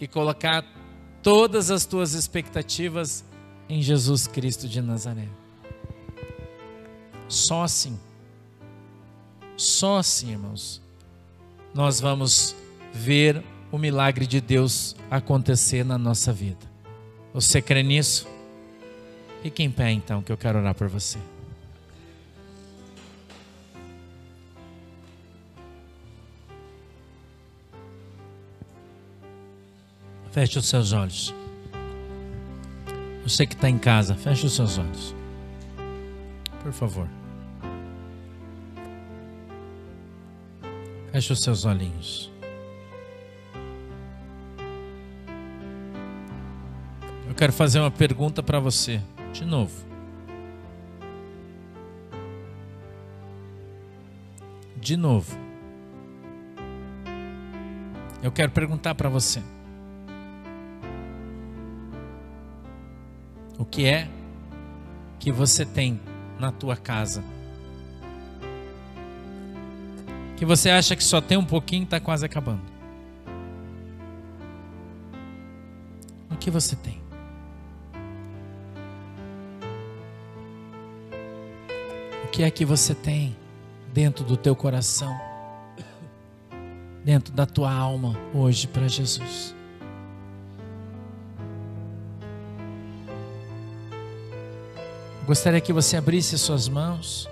[0.00, 0.64] E colocar
[1.22, 3.24] todas as tuas expectativas
[3.68, 5.28] em Jesus Cristo de Nazaré.
[7.28, 7.98] Só assim.
[9.56, 10.82] Só assim, irmãos.
[11.74, 12.54] Nós vamos
[12.92, 16.70] ver o milagre de Deus acontecer na nossa vida.
[17.32, 18.28] Você crê nisso?
[19.42, 21.18] Fique em pé então, que eu quero orar por você.
[30.30, 31.34] Feche os seus olhos.
[33.24, 35.14] Você que está em casa, feche os seus olhos.
[36.62, 37.08] Por favor.
[41.10, 42.30] Feche os seus olhinhos.
[47.28, 49.00] Eu quero fazer uma pergunta para você,
[49.32, 49.86] de novo.
[54.76, 55.36] De novo.
[58.22, 59.42] Eu quero perguntar para você.
[63.58, 64.08] O que é
[65.18, 66.00] que você tem
[66.38, 67.24] na tua casa?
[70.36, 72.62] Que você acha que só tem um pouquinho e está quase acabando.
[76.30, 77.01] O que você tem?
[82.32, 83.36] Que é que você tem
[83.92, 85.14] dentro do teu coração,
[87.04, 89.54] dentro da tua alma hoje para Jesus.
[95.26, 97.28] Gostaria que você abrisse suas mãos.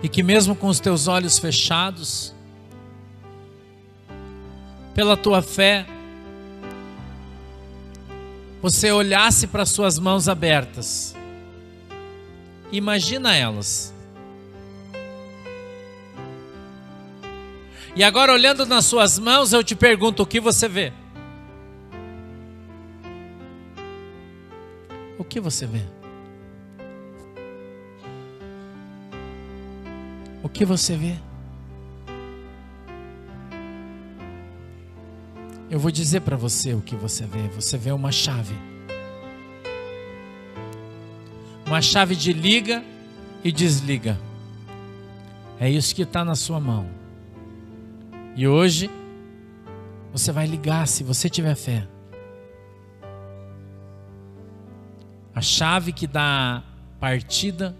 [0.00, 2.32] E que mesmo com os teus olhos fechados,
[4.94, 5.84] pela tua fé,
[8.70, 11.16] você olhasse para suas mãos abertas.
[12.70, 13.94] Imagina elas.
[17.96, 20.92] E agora, olhando nas suas mãos, eu te pergunto: o que você vê?
[25.18, 25.82] O que você vê?
[30.42, 31.16] O que você vê?
[35.70, 37.46] Eu vou dizer para você o que você vê.
[37.48, 38.54] Você vê uma chave.
[41.66, 42.82] Uma chave de liga
[43.44, 44.18] e desliga.
[45.60, 46.88] É isso que está na sua mão.
[48.34, 48.90] E hoje
[50.10, 51.86] você vai ligar se você tiver fé.
[55.34, 56.62] A chave que dá
[56.98, 57.76] partida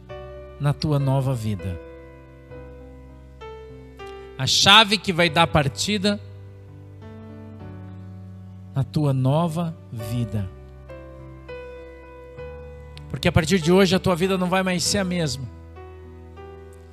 [0.60, 1.80] na tua nova vida.
[4.36, 6.20] A chave que vai dar partida
[8.78, 10.48] na tua nova vida.
[13.10, 15.44] Porque a partir de hoje a tua vida não vai mais ser a mesma.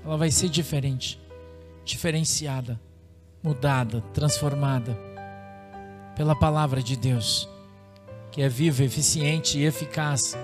[0.03, 1.21] Ela vai ser diferente.
[1.83, 2.81] diferenciada,
[3.43, 4.97] mudada, transformada
[6.15, 7.47] pela palavra de Deus,
[8.31, 10.36] que é viva, eficiente e eficaz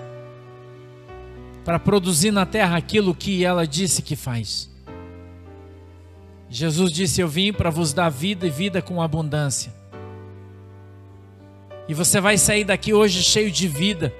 [1.64, 4.70] para produzir na terra aquilo que ela disse que faz.
[6.48, 9.81] Jesus disse: Eu vim para vos dar vida e vida com abundância.
[11.88, 14.12] E você vai sair daqui hoje cheio de vida.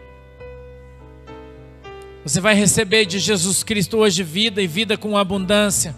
[2.24, 5.94] Você vai receber de Jesus Cristo hoje vida e vida com abundância.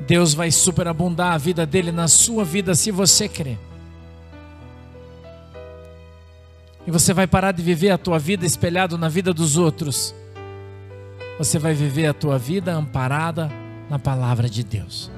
[0.00, 3.58] Deus vai superabundar a vida dele na sua vida se você crer.
[6.86, 10.14] E você vai parar de viver a tua vida espelhado na vida dos outros.
[11.38, 13.50] Você vai viver a tua vida amparada
[13.88, 15.10] na palavra de Deus.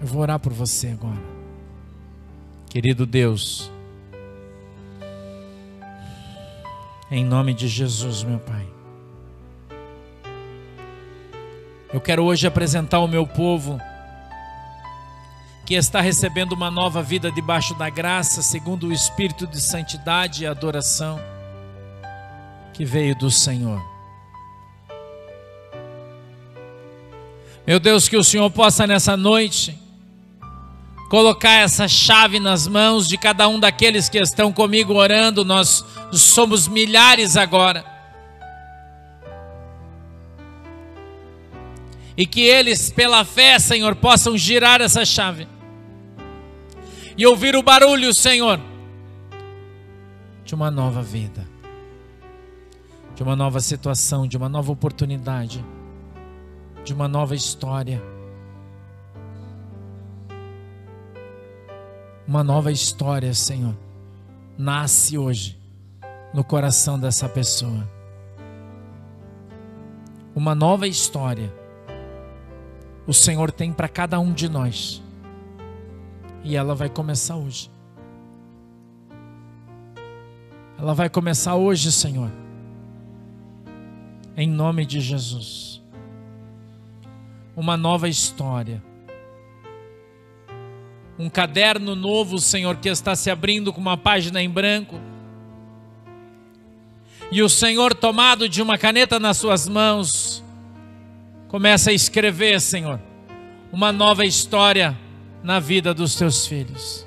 [0.00, 1.20] Eu vou orar por você agora.
[2.70, 3.70] Querido Deus,
[7.10, 8.66] em nome de Jesus, meu Pai.
[11.92, 13.80] Eu quero hoje apresentar o meu povo
[15.64, 20.46] que está recebendo uma nova vida debaixo da graça, segundo o espírito de santidade e
[20.46, 21.18] adoração
[22.72, 23.82] que veio do Senhor.
[27.66, 29.87] Meu Deus, que o Senhor possa nessa noite
[31.08, 35.44] colocar essa chave nas mãos de cada um daqueles que estão comigo orando.
[35.44, 37.84] Nós somos milhares agora.
[42.16, 45.46] E que eles, pela fé, Senhor, possam girar essa chave
[47.16, 48.60] e ouvir o barulho, Senhor,
[50.44, 51.44] de uma nova vida,
[53.14, 55.64] de uma nova situação, de uma nova oportunidade,
[56.84, 58.00] de uma nova história.
[62.28, 63.74] Uma nova história, Senhor,
[64.56, 65.58] nasce hoje
[66.32, 67.88] no coração dessa pessoa.
[70.36, 71.50] Uma nova história
[73.08, 75.02] o Senhor tem para cada um de nós.
[76.44, 77.70] E ela vai começar hoje.
[80.78, 82.30] Ela vai começar hoje, Senhor.
[84.36, 85.82] Em nome de Jesus.
[87.56, 88.82] Uma nova história.
[91.18, 95.00] Um caderno novo, Senhor, que está se abrindo com uma página em branco.
[97.32, 100.44] E o Senhor, tomado de uma caneta nas suas mãos,
[101.48, 103.00] começa a escrever, Senhor,
[103.72, 104.96] uma nova história
[105.42, 107.04] na vida dos teus filhos.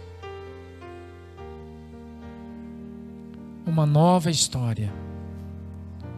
[3.66, 4.91] Uma nova história,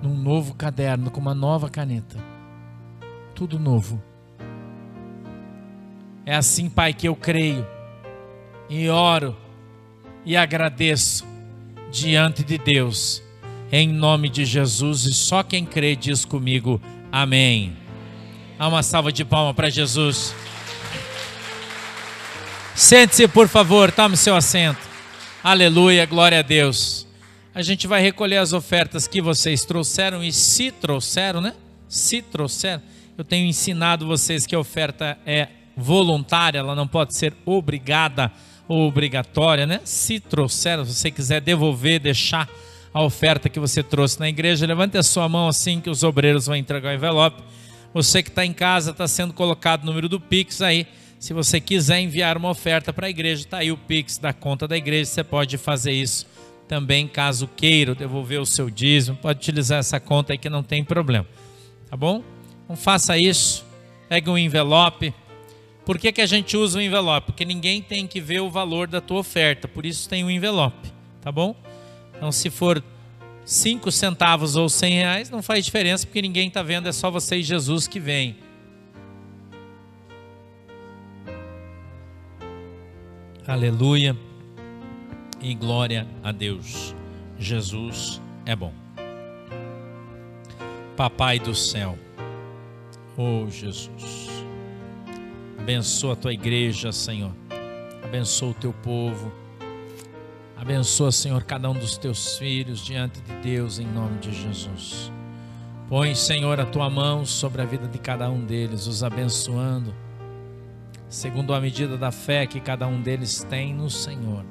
[0.02, 2.18] num novo caderno, com uma nova caneta.
[3.36, 4.02] Tudo novo.
[6.26, 7.66] É assim, Pai, que eu creio
[8.70, 9.36] e oro
[10.26, 11.26] e agradeço
[11.92, 13.22] diante de Deus,
[13.72, 17.76] em nome de Jesus, e só quem crê diz comigo: Amém.
[18.58, 20.34] Há uma salva de palmas para Jesus.
[22.76, 24.80] Sente-se, por favor, tome seu assento.
[25.44, 27.06] Aleluia, glória a Deus.
[27.54, 31.54] A gente vai recolher as ofertas que vocês trouxeram e se trouxeram, né?
[31.88, 32.82] Se trouxeram.
[33.16, 38.32] Eu tenho ensinado vocês que a oferta é voluntária, ela não pode ser obrigada
[38.68, 39.82] obrigatória, né?
[39.84, 42.50] Se trouxeram, se você quiser devolver, deixar
[42.94, 46.46] a oferta que você trouxe na igreja, levante a sua mão assim que os obreiros
[46.46, 47.42] vão entregar o envelope.
[47.94, 50.88] Você que está em casa, está sendo colocado o número do Pix aí
[51.24, 54.68] se você quiser enviar uma oferta para a igreja, está aí o Pix da conta
[54.68, 56.28] da igreja, você pode fazer isso
[56.68, 60.84] também, caso queira devolver o seu dízimo, pode utilizar essa conta aí que não tem
[60.84, 61.26] problema,
[61.90, 62.22] tá bom?
[62.66, 63.66] Então faça isso,
[64.10, 65.14] pegue um envelope.
[65.86, 67.28] Por que, que a gente usa o envelope?
[67.28, 70.92] Porque ninguém tem que ver o valor da tua oferta, por isso tem um envelope,
[71.22, 71.56] tá bom?
[72.16, 72.82] Então se for
[73.46, 77.38] 5 centavos ou 100 reais, não faz diferença, porque ninguém está vendo, é só você
[77.38, 78.38] e Jesus que vem.
[83.46, 84.18] Aleluia
[85.42, 86.96] e glória a Deus.
[87.38, 88.74] Jesus é bom.
[90.96, 91.98] Papai do céu,
[93.18, 94.30] oh Jesus,
[95.64, 97.32] abençoa a tua igreja, Senhor,
[98.04, 99.32] abençoa o teu povo,
[100.58, 105.10] abençoa, Senhor, cada um dos teus filhos diante de Deus, em nome de Jesus.
[105.88, 109.96] Põe, Senhor, a tua mão sobre a vida de cada um deles, os abençoando
[111.08, 114.44] segundo a medida da fé que cada um deles tem no Senhor.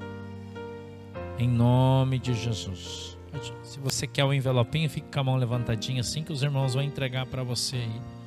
[1.38, 3.18] Em nome de Jesus.
[3.62, 6.82] Se você quer o envelopinho, fique com a mão levantadinha assim que os irmãos vão
[6.82, 8.21] entregar para você aí.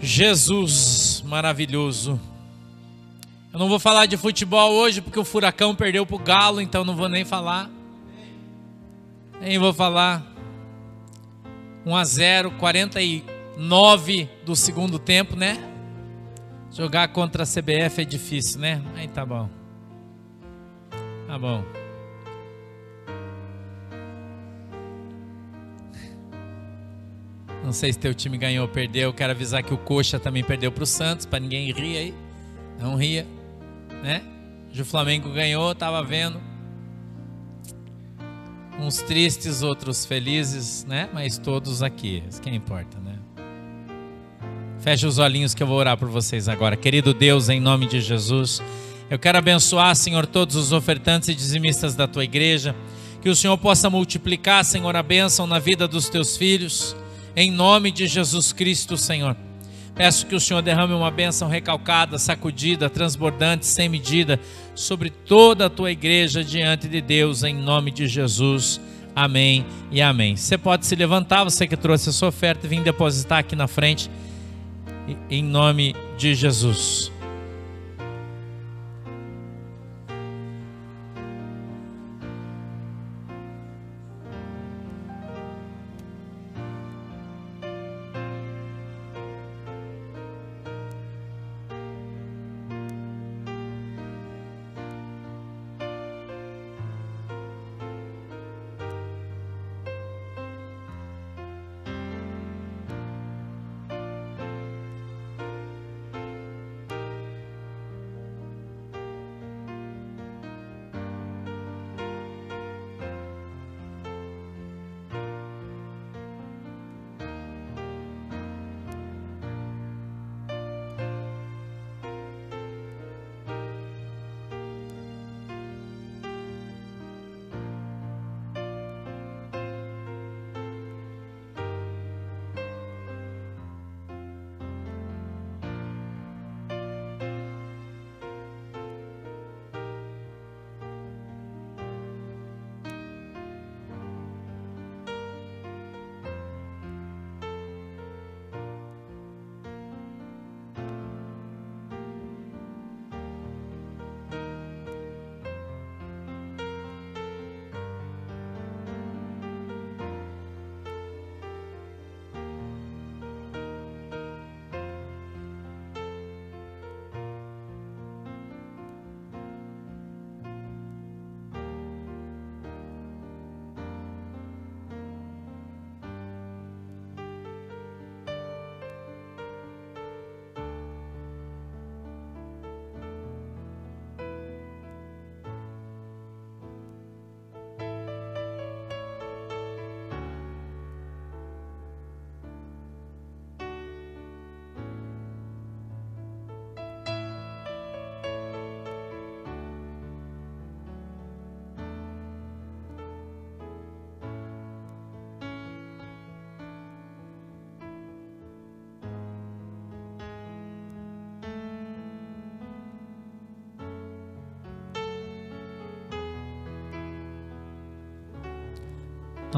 [0.00, 2.20] Jesus maravilhoso.
[3.52, 6.84] Eu não vou falar de futebol hoje porque o Furacão perdeu para o Galo, então
[6.84, 7.70] não vou nem falar.
[9.40, 10.22] Nem vou falar.
[11.84, 15.58] 1 a 0, 49 do segundo tempo, né?
[16.70, 18.82] Jogar contra a CBF é difícil, né?
[18.94, 19.48] Aí tá bom.
[21.26, 21.64] Tá bom.
[27.64, 29.12] Não sei se teu time ganhou ou perdeu.
[29.12, 32.14] Quero avisar que o Coxa também perdeu para o Santos, para ninguém rir aí.
[32.80, 33.26] Não ria,
[34.02, 34.22] né?
[34.78, 36.40] O Flamengo ganhou, tava vendo.
[38.78, 41.08] Uns tristes, outros felizes, né?
[41.12, 43.18] Mas todos aqui, isso que importa, né?
[44.78, 46.76] Feche os olhinhos que eu vou orar por vocês agora.
[46.76, 48.62] Querido Deus, em nome de Jesus,
[49.10, 52.76] eu quero abençoar, Senhor, todos os ofertantes e dizimistas da tua igreja.
[53.20, 56.94] Que o Senhor possa multiplicar, Senhor, a bênção na vida dos teus filhos.
[57.36, 59.36] Em nome de Jesus Cristo, Senhor.
[59.94, 64.38] Peço que o Senhor derrame uma bênção recalcada, sacudida, transbordante, sem medida,
[64.74, 68.80] sobre toda a tua igreja diante de Deus, em nome de Jesus.
[69.14, 70.36] Amém e amém.
[70.36, 73.66] Você pode se levantar, você que trouxe a sua oferta, e vir depositar aqui na
[73.66, 74.08] frente,
[75.28, 77.10] em nome de Jesus.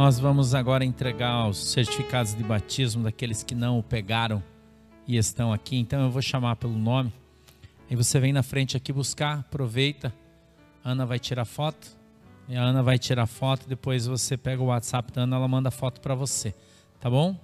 [0.01, 4.43] Nós vamos agora entregar os certificados de batismo daqueles que não o pegaram
[5.07, 5.77] e estão aqui.
[5.77, 7.13] Então eu vou chamar pelo nome.
[7.91, 10.11] E você vem na frente aqui buscar, aproveita.
[10.83, 11.87] Ana vai tirar foto.
[12.49, 13.69] E a Ana vai tirar foto.
[13.69, 16.55] Depois você pega o WhatsApp da Ana, ela manda foto para você.
[16.99, 17.39] Tá bom?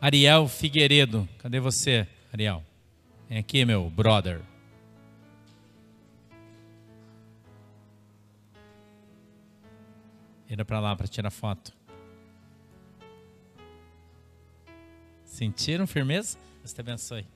[0.00, 1.28] Ariel Figueiredo.
[1.38, 2.64] Cadê você, Ariel?
[3.28, 4.40] Vem aqui, meu brother.
[10.56, 11.70] Vira para lá para tirar foto.
[15.22, 16.38] Sentiram firmeza?
[16.60, 17.26] Deus te abençoe.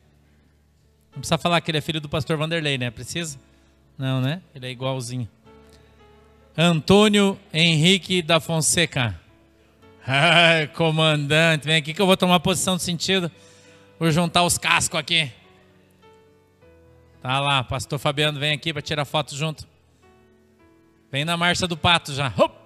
[1.13, 2.91] Não precisa falar que ele é filho do pastor Vanderlei, né?
[2.91, 3.39] Precisa?
[3.99, 4.41] Não, né?
[4.55, 5.29] Ele é igualzinho.
[6.57, 9.21] Antônio Henrique da Fonseca.
[10.07, 13.31] Ai, comandante, vem aqui que eu vou tomar posição de sentido.
[13.99, 15.31] Vou juntar os cascos aqui.
[17.21, 19.69] Tá lá, pastor Fabiano, vem aqui para tirar foto junto.
[21.13, 22.33] Vem na marcha do pato já.
[22.39, 22.60] Hop!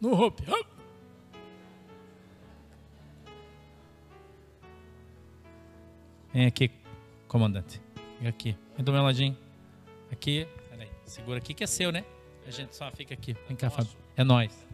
[0.00, 0.66] No hop, hop!
[6.32, 6.70] Vem aqui,
[7.26, 7.80] comandante.
[8.20, 8.56] Vem aqui.
[8.76, 9.36] Vem do meu ladinho.
[10.12, 10.46] Aqui.
[10.68, 10.90] Peraí.
[11.06, 12.04] Segura aqui que é seu, né?
[12.46, 13.34] A gente só fica aqui.
[13.48, 13.90] Vem cá, Fábio.
[14.16, 14.66] É nós.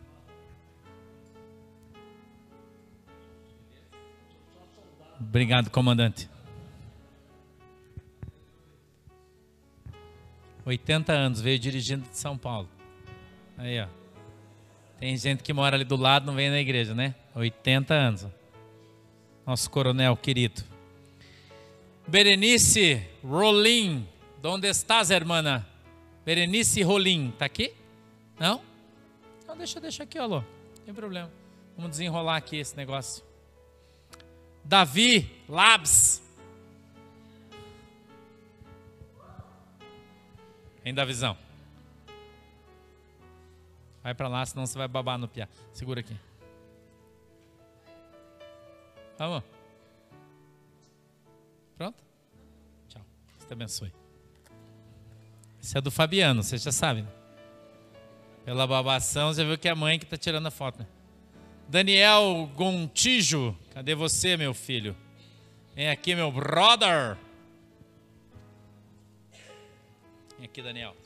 [5.21, 6.29] Obrigado, comandante.
[10.65, 12.69] 80 anos, veio dirigindo de São Paulo.
[13.57, 14.02] Aí, ó.
[15.03, 17.13] Tem gente que mora ali do lado, não vem na igreja, né?
[17.35, 18.25] 80 anos.
[19.45, 20.63] nosso coronel querido.
[22.07, 24.07] Berenice Rolim,
[24.45, 25.67] onde estás, hermana?
[26.25, 27.75] Berenice Rolim, tá aqui?
[28.39, 28.63] Não?
[29.45, 30.37] Não, deixa, deixa aqui, alô.
[30.37, 31.33] Não tem problema.
[31.77, 33.25] Vamos desenrolar aqui esse negócio.
[34.63, 36.23] Davi Labs.
[40.85, 41.37] Quem dá visão?
[44.03, 45.49] Vai para lá, senão você vai babar no piá.
[45.73, 46.17] Segura aqui.
[49.17, 49.45] Vamos.
[51.77, 52.03] Pronto?
[52.89, 53.03] Tchau.
[53.31, 53.93] Deus te abençoe.
[55.63, 57.03] Esse é do Fabiano, você já sabe.
[57.03, 57.09] Né?
[58.45, 60.81] Pela babação, você viu que é a mãe que está tirando a foto.
[60.81, 60.87] Né?
[61.69, 64.97] Daniel Gontijo, cadê você, meu filho?
[65.75, 67.17] Vem aqui, meu brother.
[70.37, 70.97] Vem aqui, Daniel.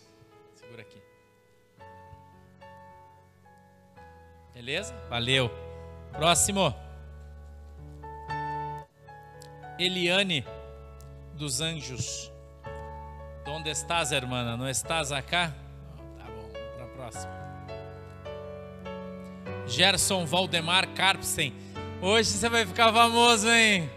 [4.56, 4.94] Beleza?
[5.10, 5.50] Valeu.
[6.12, 6.74] Próximo.
[9.78, 10.46] Eliane
[11.34, 12.32] dos Anjos.
[13.46, 14.56] Onde estás, irmã?
[14.56, 15.52] Não estás acá?
[16.16, 17.32] Tá bom, para a próxima.
[19.66, 21.52] Gerson Valdemar Carpsen.
[22.00, 23.90] Hoje você vai ficar famoso, hein?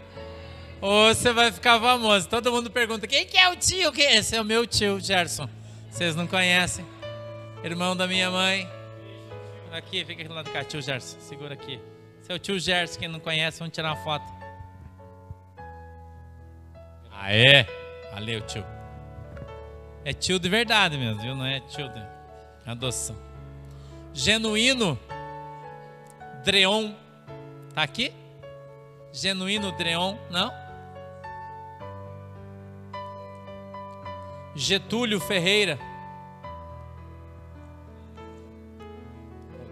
[0.82, 2.28] Hoje você vai ficar famoso.
[2.28, 3.94] Todo mundo pergunta: quem que é o tio?
[3.96, 5.48] Esse é o meu tio, Gerson.
[5.90, 6.84] Vocês não conhecem?
[7.64, 8.79] Irmão da minha mãe.
[9.72, 11.20] Aqui, fica aqui do lado do cá, tio Gerson.
[11.20, 11.80] Segura aqui.
[12.22, 14.24] Seu tio Gerson, quem não conhece, vamos tirar uma foto.
[17.12, 17.64] Ah, é?
[18.12, 18.64] Valeu, tio.
[20.04, 21.34] É tio de verdade mesmo, viu?
[21.34, 22.02] Não é tio de
[22.66, 23.16] adoção.
[24.12, 24.98] Genuíno
[26.44, 26.92] Dreon.
[27.74, 28.12] Tá aqui?
[29.12, 30.52] Genuíno Dreon, não?
[34.56, 35.78] Getúlio Ferreira.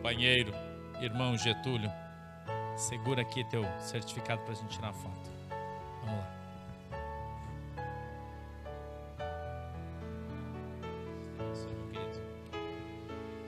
[0.08, 0.54] Companheiro,
[1.02, 1.92] irmão Getúlio.
[2.78, 5.30] Segura aqui teu certificado para a gente tirar foto.
[6.00, 6.34] Vamos lá.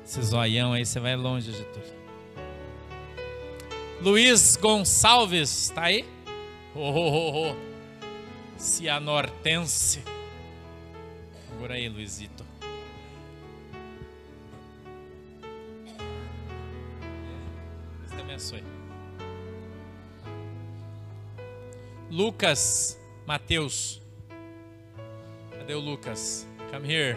[0.05, 1.95] Esse zoião aí, você vai longe, Getúlio.
[4.03, 6.07] Luiz Gonçalves, tá aí?
[6.74, 7.57] Oh, oh, oh, oh.
[8.59, 10.05] Cianortense.
[11.59, 12.49] Por aí, Luizito.
[22.20, 23.98] Lucas Mateus.
[25.52, 26.47] Cadê o Lucas?
[26.70, 27.16] Come here,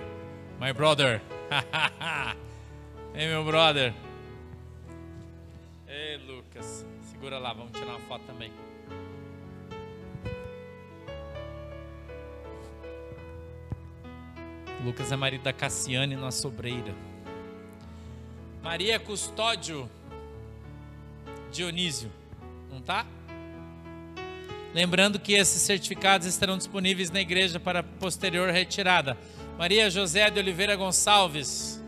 [0.62, 1.22] my brother.
[3.14, 3.94] Ei, meu brother.
[5.90, 6.86] Ei, Lucas.
[7.12, 8.50] Segura lá, vamos tirar uma foto também.
[14.86, 16.96] Lucas é marido da Cassiane, nossa sobreira.
[18.62, 19.92] Maria Custódio
[21.52, 22.10] Dionísio.
[22.72, 23.06] Não tá?
[24.74, 29.18] Lembrando que esses certificados estarão disponíveis na igreja para posterior retirada.
[29.58, 31.84] Maria José de Oliveira Gonçalves.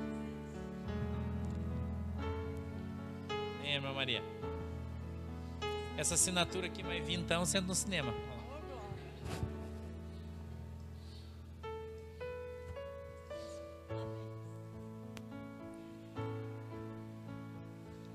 [4.06, 4.22] Maria.
[5.98, 8.14] Essa assinatura aqui vai vir então sendo no cinema.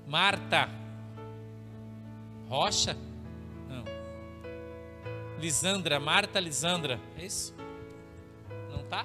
[0.07, 0.69] Marta
[2.47, 2.95] Rocha?
[5.41, 6.99] Lisandra, Marta Lisandra.
[7.17, 7.55] É isso?
[8.71, 9.03] Não tá?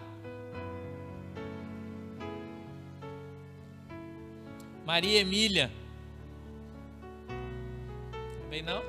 [4.85, 5.73] Maria Emília.
[8.43, 8.83] Também não?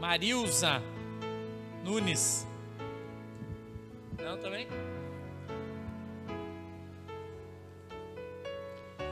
[0.00, 0.82] Marilza
[1.84, 2.46] Nunes.
[4.18, 4.66] Não também?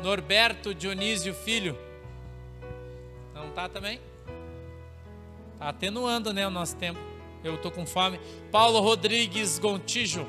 [0.03, 1.86] Norberto Dionísio Filho.
[3.57, 3.99] Tá também?
[5.59, 7.01] Tá atenuando, né, o nosso tempo.
[7.43, 8.21] Eu tô com fome.
[8.53, 10.27] Paulo Rodrigues Gontijo.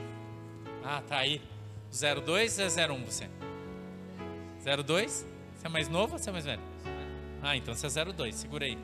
[0.81, 1.41] Ah, tá aí.
[1.91, 3.29] 02 é 01 você?
[4.63, 5.27] 02?
[5.53, 6.61] Você é mais novo ou você é mais velho?
[7.41, 8.77] Ah, então você é 02, segura aí.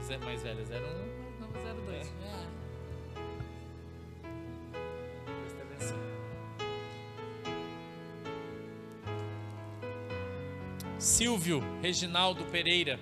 [0.00, 1.48] Você é mais velho, 01, não
[1.86, 2.12] 02.
[2.24, 2.40] É.
[10.98, 12.98] Silvio Reginaldo Pereira.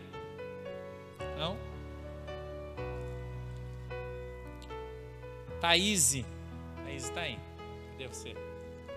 [5.60, 6.24] Thaís.
[6.84, 7.38] Thaís está aí.
[7.92, 8.34] Cadê você?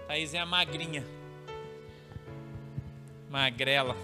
[0.07, 1.03] Thaís é a magrinha
[3.31, 3.95] magrela.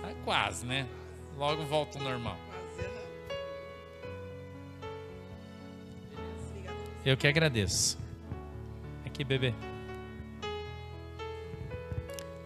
[0.00, 0.88] Tá quase, né?
[1.36, 2.36] Logo volta ao normal.
[7.04, 7.98] Eu que agradeço.
[9.04, 9.52] Aqui, bebê.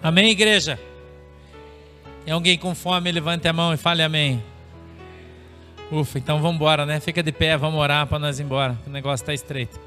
[0.02, 0.78] Amém, igreja?
[2.24, 4.43] Tem alguém com fome, levante a mão e fale amém.
[5.90, 6.98] Ufa, então vamos embora, né?
[6.98, 8.76] Fica de pé, vamos orar para nós ir embora.
[8.86, 9.78] O negócio está estreito.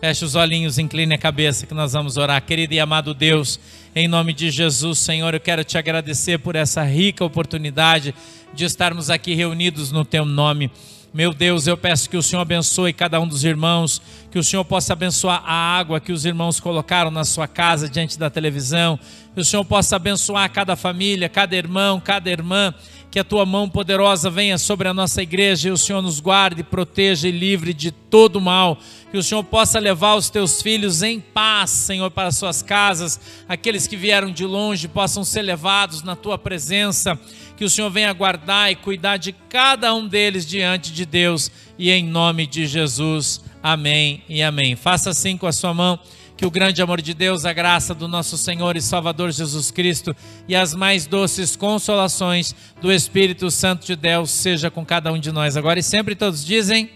[0.00, 2.40] Feche os olhinhos, incline a cabeça que nós vamos orar.
[2.42, 3.60] Querido e amado Deus,
[3.94, 8.14] em nome de Jesus, Senhor, eu quero te agradecer por essa rica oportunidade
[8.54, 10.70] de estarmos aqui reunidos no teu nome.
[11.12, 14.02] Meu Deus, eu peço que o Senhor abençoe cada um dos irmãos,
[14.32, 18.18] que o Senhor possa abençoar a água que os irmãos colocaram na sua casa diante
[18.18, 18.98] da televisão,
[19.32, 22.74] que o Senhor possa abençoar cada família, cada irmão, cada irmã,
[23.14, 26.64] que a tua mão poderosa venha sobre a nossa igreja e o Senhor nos guarde,
[26.64, 28.76] proteja e livre de todo mal.
[29.12, 33.20] Que o Senhor possa levar os teus filhos em paz, Senhor, para suas casas.
[33.48, 37.16] Aqueles que vieram de longe possam ser levados na tua presença.
[37.56, 41.52] Que o Senhor venha guardar e cuidar de cada um deles diante de Deus.
[41.78, 43.40] E em nome de Jesus.
[43.62, 44.74] Amém e amém.
[44.74, 46.00] Faça assim com a sua mão.
[46.44, 50.14] Que o grande amor de Deus, a graça do nosso Senhor e Salvador Jesus Cristo
[50.46, 55.32] e as mais doces consolações do Espírito Santo de Deus seja com cada um de
[55.32, 56.90] nós agora e sempre todos dizem.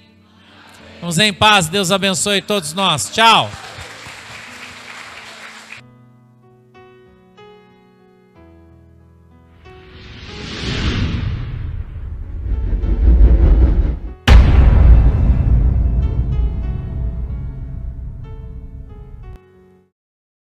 [1.01, 3.09] Vamos em paz, Deus abençoe todos nós.
[3.11, 3.51] Tchau.